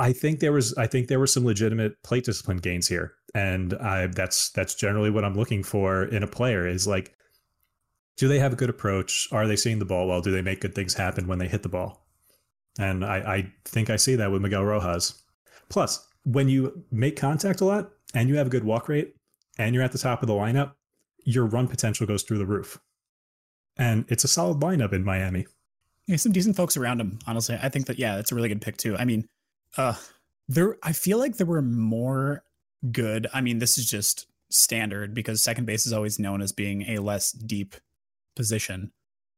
[0.01, 3.75] I think there was I think there were some legitimate plate discipline gains here, and
[3.75, 7.15] I, that's that's generally what I'm looking for in a player is like,
[8.17, 9.29] do they have a good approach?
[9.31, 10.23] Are they seeing the ball well?
[10.23, 12.07] Do they make good things happen when they hit the ball?
[12.79, 15.23] And I, I think I see that with Miguel Rojas.
[15.69, 19.15] Plus, when you make contact a lot and you have a good walk rate
[19.59, 20.73] and you're at the top of the lineup,
[21.25, 22.79] your run potential goes through the roof.
[23.77, 25.47] And it's a solid lineup in Miami.
[26.07, 27.59] Yeah, some decent folks around him, honestly.
[27.61, 28.97] I think that yeah, it's a really good pick too.
[28.97, 29.29] I mean,
[29.77, 29.95] uh
[30.49, 32.43] there I feel like there were more
[32.91, 33.27] good.
[33.33, 36.99] I mean, this is just standard because second base is always known as being a
[36.99, 37.77] less deep
[38.35, 38.93] position.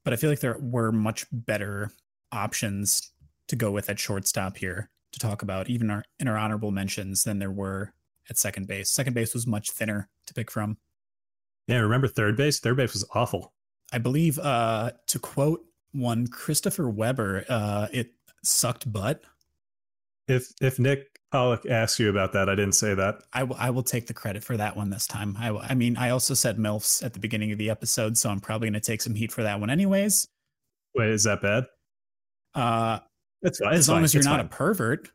[0.04, 1.92] But I feel like there were much better
[2.32, 3.12] options
[3.48, 7.24] to go with at shortstop here to talk about, even our in our honorable mentions
[7.24, 7.92] than there were
[8.30, 8.90] at second base.
[8.90, 10.78] Second base was much thinner to pick from.
[11.68, 12.58] Yeah, remember third base?
[12.58, 13.52] Third base was awful.
[13.92, 18.12] I believe uh to quote one Christopher Weber, uh it
[18.42, 19.22] sucked butt.
[20.32, 23.22] If if Nick Pollack asks you about that, I didn't say that.
[23.32, 25.36] I, w- I will take the credit for that one this time.
[25.40, 28.28] I, w- I mean, I also said MILFs at the beginning of the episode, so
[28.28, 30.28] I'm probably going to take some heat for that one anyways.
[30.94, 31.64] Wait, is that bad?
[32.54, 32.98] Uh,
[33.40, 33.72] It's fine.
[33.72, 34.04] as long fine.
[34.04, 34.46] as you're It's not fine.
[34.46, 35.08] a pervert.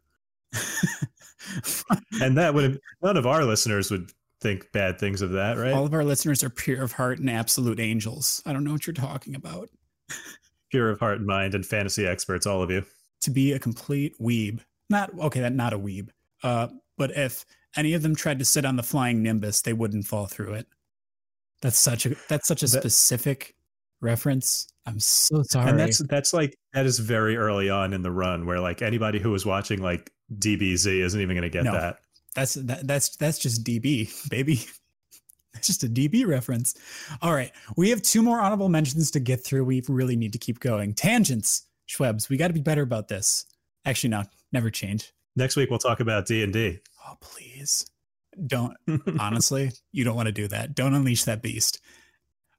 [2.22, 4.12] and that would none of our listeners would
[4.42, 5.74] think bad things of that, right?
[5.74, 8.42] All of our listeners are pure of heart and absolute angels.
[8.46, 9.70] I don't know what you're talking about.
[10.70, 12.84] Pure of heart and mind and fantasy experts, all of you.
[13.22, 14.60] To be a complete weeb,
[14.90, 16.10] not okay, that not a weeb.
[16.44, 16.68] Uh,
[16.98, 20.26] but if any of them tried to sit on the flying nimbus, they wouldn't fall
[20.28, 20.68] through it.
[21.62, 23.56] That's such a that's such a That- specific
[24.02, 24.68] reference.
[24.86, 25.70] I'm so sorry.
[25.70, 29.20] And that's that's like that is very early on in the run where like anybody
[29.20, 31.74] who was watching like DBZ isn't even going to get No.
[31.74, 31.98] that.
[32.36, 34.62] That's that, that's that's just DB, baby.
[35.54, 36.76] That's just a DB reference.
[37.24, 39.64] All right, we have two more honorable mentions to get through.
[39.64, 40.94] We really need to keep going.
[40.94, 42.30] Tangents, Schwebs.
[42.30, 43.44] We got to be better about this.
[43.84, 45.14] Actually, no, never change.
[45.36, 46.80] Next week we'll talk about D and D.
[47.08, 47.90] Oh, please,
[48.46, 48.76] don't.
[49.20, 50.76] Honestly, you don't want to do that.
[50.76, 51.80] Don't unleash that beast.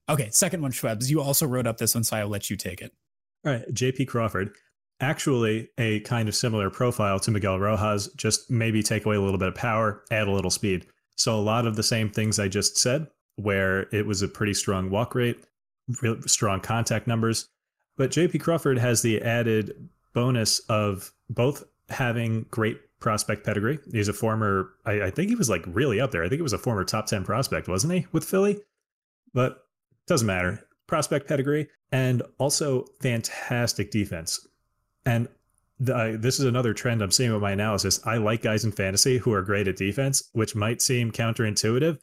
[0.09, 1.11] Okay, second one, Schwebs.
[1.11, 2.93] You also wrote up this one, so I'll let you take it.
[3.45, 4.55] All right, JP Crawford.
[5.01, 9.39] Actually, a kind of similar profile to Miguel Rojas, just maybe take away a little
[9.39, 10.87] bit of power, add a little speed.
[11.17, 14.55] So, a lot of the same things I just said, where it was a pretty
[14.55, 15.45] strong walk rate,
[16.03, 17.49] real strong contact numbers.
[17.97, 23.79] But JP Crawford has the added bonus of both having great prospect pedigree.
[23.93, 26.23] He's a former, I, I think he was like really up there.
[26.23, 28.61] I think he was a former top 10 prospect, wasn't he, with Philly?
[29.33, 29.65] But
[30.07, 30.67] doesn't matter.
[30.87, 34.47] Prospect pedigree and also fantastic defense.
[35.07, 35.29] And
[35.79, 38.01] the, this is another trend I'm seeing with my analysis.
[38.05, 41.99] I like guys in fantasy who are great at defense, which might seem counterintuitive,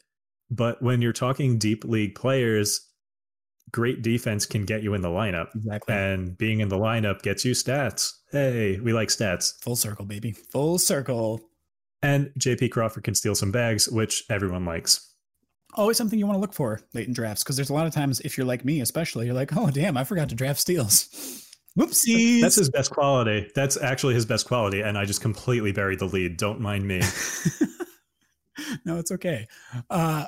[0.50, 2.85] but when you're talking deep league players,
[3.72, 5.94] great defense can get you in the lineup, Exactly.
[5.94, 8.12] and being in the lineup gets you stats.
[8.30, 9.60] Hey, we like stats.
[9.62, 10.32] Full circle, baby.
[10.32, 11.40] Full circle.
[12.02, 15.12] And JP Crawford can steal some bags, which everyone likes.
[15.74, 17.92] always something you want to look for late in drafts because there's a lot of
[17.94, 21.08] times if you're like me especially you're like oh damn i forgot to draft steals
[21.78, 23.50] whoopsies That's his best quality.
[23.54, 26.38] That's actually his best quality, and I just completely buried the lead.
[26.38, 27.02] Don't mind me.
[28.86, 29.46] no it's okay
[29.90, 30.24] uh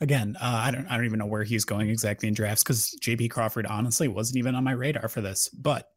[0.00, 2.96] again uh, i don't i don't even know where he's going exactly in drafts because
[3.00, 5.90] jp crawford honestly wasn't even on my radar for this but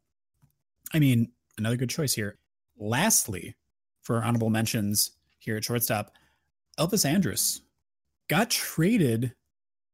[0.92, 2.38] i mean another good choice here
[2.78, 3.56] lastly
[4.02, 6.12] for honorable mentions here at shortstop
[6.78, 7.60] elvis andrus
[8.28, 9.34] got traded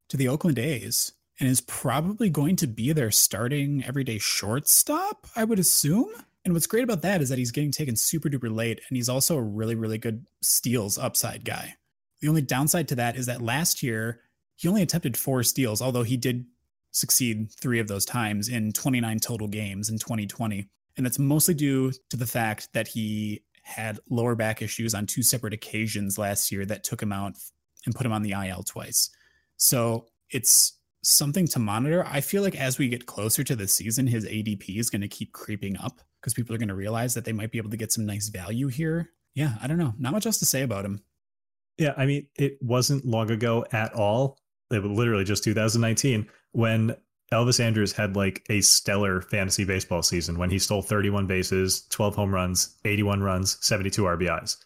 [0.08, 5.44] to the oakland a's and is probably going to be their starting everyday shortstop, I
[5.44, 6.10] would assume.
[6.44, 9.08] And what's great about that is that he's getting taken super duper late, and he's
[9.08, 11.74] also a really, really good steals upside guy.
[12.20, 14.20] The only downside to that is that last year
[14.56, 16.46] he only attempted four steals, although he did
[16.90, 20.68] succeed three of those times in 29 total games in 2020.
[20.96, 25.22] And that's mostly due to the fact that he had lower back issues on two
[25.22, 27.34] separate occasions last year that took him out
[27.86, 29.10] and put him on the IL twice.
[29.56, 32.04] So it's something to monitor.
[32.06, 35.08] I feel like as we get closer to the season, his ADP is going to
[35.08, 37.76] keep creeping up because people are going to realize that they might be able to
[37.76, 39.10] get some nice value here.
[39.34, 39.94] Yeah, I don't know.
[39.98, 41.02] Not much else to say about him.
[41.78, 44.38] Yeah, I mean, it wasn't long ago at all.
[44.70, 46.96] It was literally just 2019 when
[47.32, 52.16] Elvis Andrus had like a stellar fantasy baseball season when he stole 31 bases, 12
[52.16, 54.56] home runs, 81 runs, 72 RBIs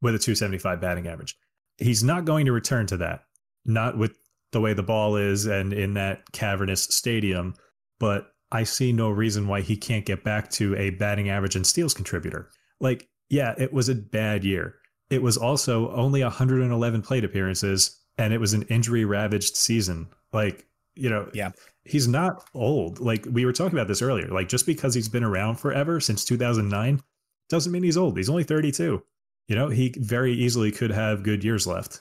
[0.00, 1.36] with a 275 batting average.
[1.78, 3.24] He's not going to return to that,
[3.64, 4.16] not with
[4.52, 7.54] the way the ball is and in that cavernous stadium,
[7.98, 11.66] but I see no reason why he can't get back to a batting average and
[11.66, 12.50] steals contributor.
[12.80, 14.76] Like, yeah, it was a bad year.
[15.14, 20.08] It was also only 111 plate appearances and it was an injury ravaged season.
[20.32, 21.52] Like, you know, yeah,
[21.84, 22.98] he's not old.
[22.98, 24.26] Like we were talking about this earlier.
[24.28, 27.00] Like just because he's been around forever since 2009
[27.48, 28.16] doesn't mean he's old.
[28.16, 29.02] He's only 32.
[29.46, 32.00] You know, he very easily could have good years left.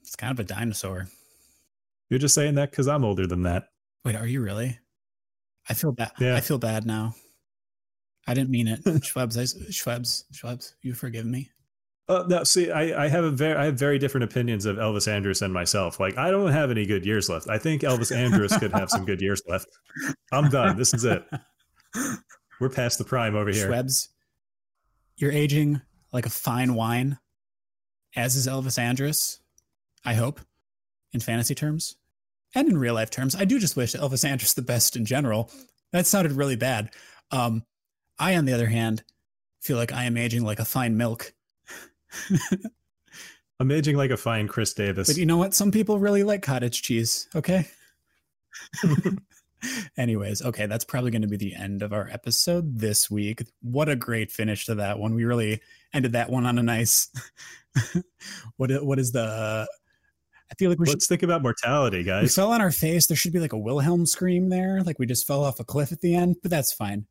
[0.00, 1.08] It's kind of a dinosaur.
[2.08, 3.68] You're just saying that because I'm older than that.
[4.04, 4.78] Wait, are you really?
[5.68, 6.12] I feel bad.
[6.20, 6.36] Yeah.
[6.36, 7.14] I feel bad now.
[8.26, 8.84] I didn't mean it.
[8.84, 11.50] Schwebs, I, Schwebs, Schwebs, you forgive me.
[12.08, 15.08] Uh, no, see, I, I have a very, I have very different opinions of Elvis
[15.08, 15.98] Andrus and myself.
[15.98, 17.48] Like, I don't have any good years left.
[17.48, 19.66] I think Elvis Andrus could have some good years left.
[20.30, 20.76] I'm done.
[20.76, 21.24] This is it.
[22.60, 23.68] We're past the prime over here.
[23.68, 24.08] Schwebs,
[25.16, 25.80] you're aging
[26.12, 27.18] like a fine wine,
[28.14, 29.40] as is Elvis Andrus.
[30.04, 30.40] I hope,
[31.12, 31.96] in fantasy terms,
[32.54, 33.34] and in real life terms.
[33.34, 35.50] I do just wish Elvis Andrus the best in general.
[35.92, 36.90] That sounded really bad.
[37.32, 37.64] Um,
[38.16, 39.02] I, on the other hand,
[39.60, 41.32] feel like I am aging like a fine milk
[43.60, 45.08] I'm aging like a fine Chris Davis.
[45.08, 45.54] But you know what?
[45.54, 47.28] Some people really like cottage cheese.
[47.34, 47.66] Okay.
[49.96, 53.42] Anyways, okay, that's probably going to be the end of our episode this week.
[53.62, 55.14] What a great finish to that one.
[55.14, 55.60] We really
[55.94, 57.08] ended that one on a nice.
[58.56, 59.66] what what is the?
[60.48, 62.22] I feel like we let's should, think about mortality, guys.
[62.22, 63.06] We fell on our face.
[63.06, 65.90] There should be like a Wilhelm scream there, like we just fell off a cliff
[65.90, 66.36] at the end.
[66.42, 67.06] But that's fine.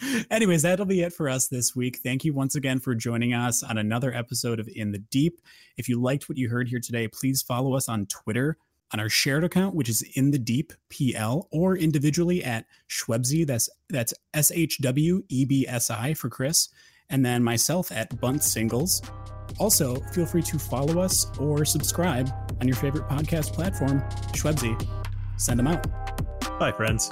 [0.30, 1.98] Anyways, that'll be it for us this week.
[2.02, 5.40] Thank you once again for joining us on another episode of In the Deep.
[5.76, 8.58] If you liked what you heard here today, please follow us on Twitter
[8.92, 13.46] on our shared account, which is in the deep PL, or individually at Schwebsi.
[13.46, 16.68] That's that's S H W E B S I for Chris,
[17.10, 19.02] and then myself at Bunt Singles.
[19.58, 22.30] Also, feel free to follow us or subscribe
[22.60, 24.00] on your favorite podcast platform,
[24.32, 24.76] Schwebsi.
[25.36, 25.86] Send them out.
[26.58, 27.10] Bye, friends.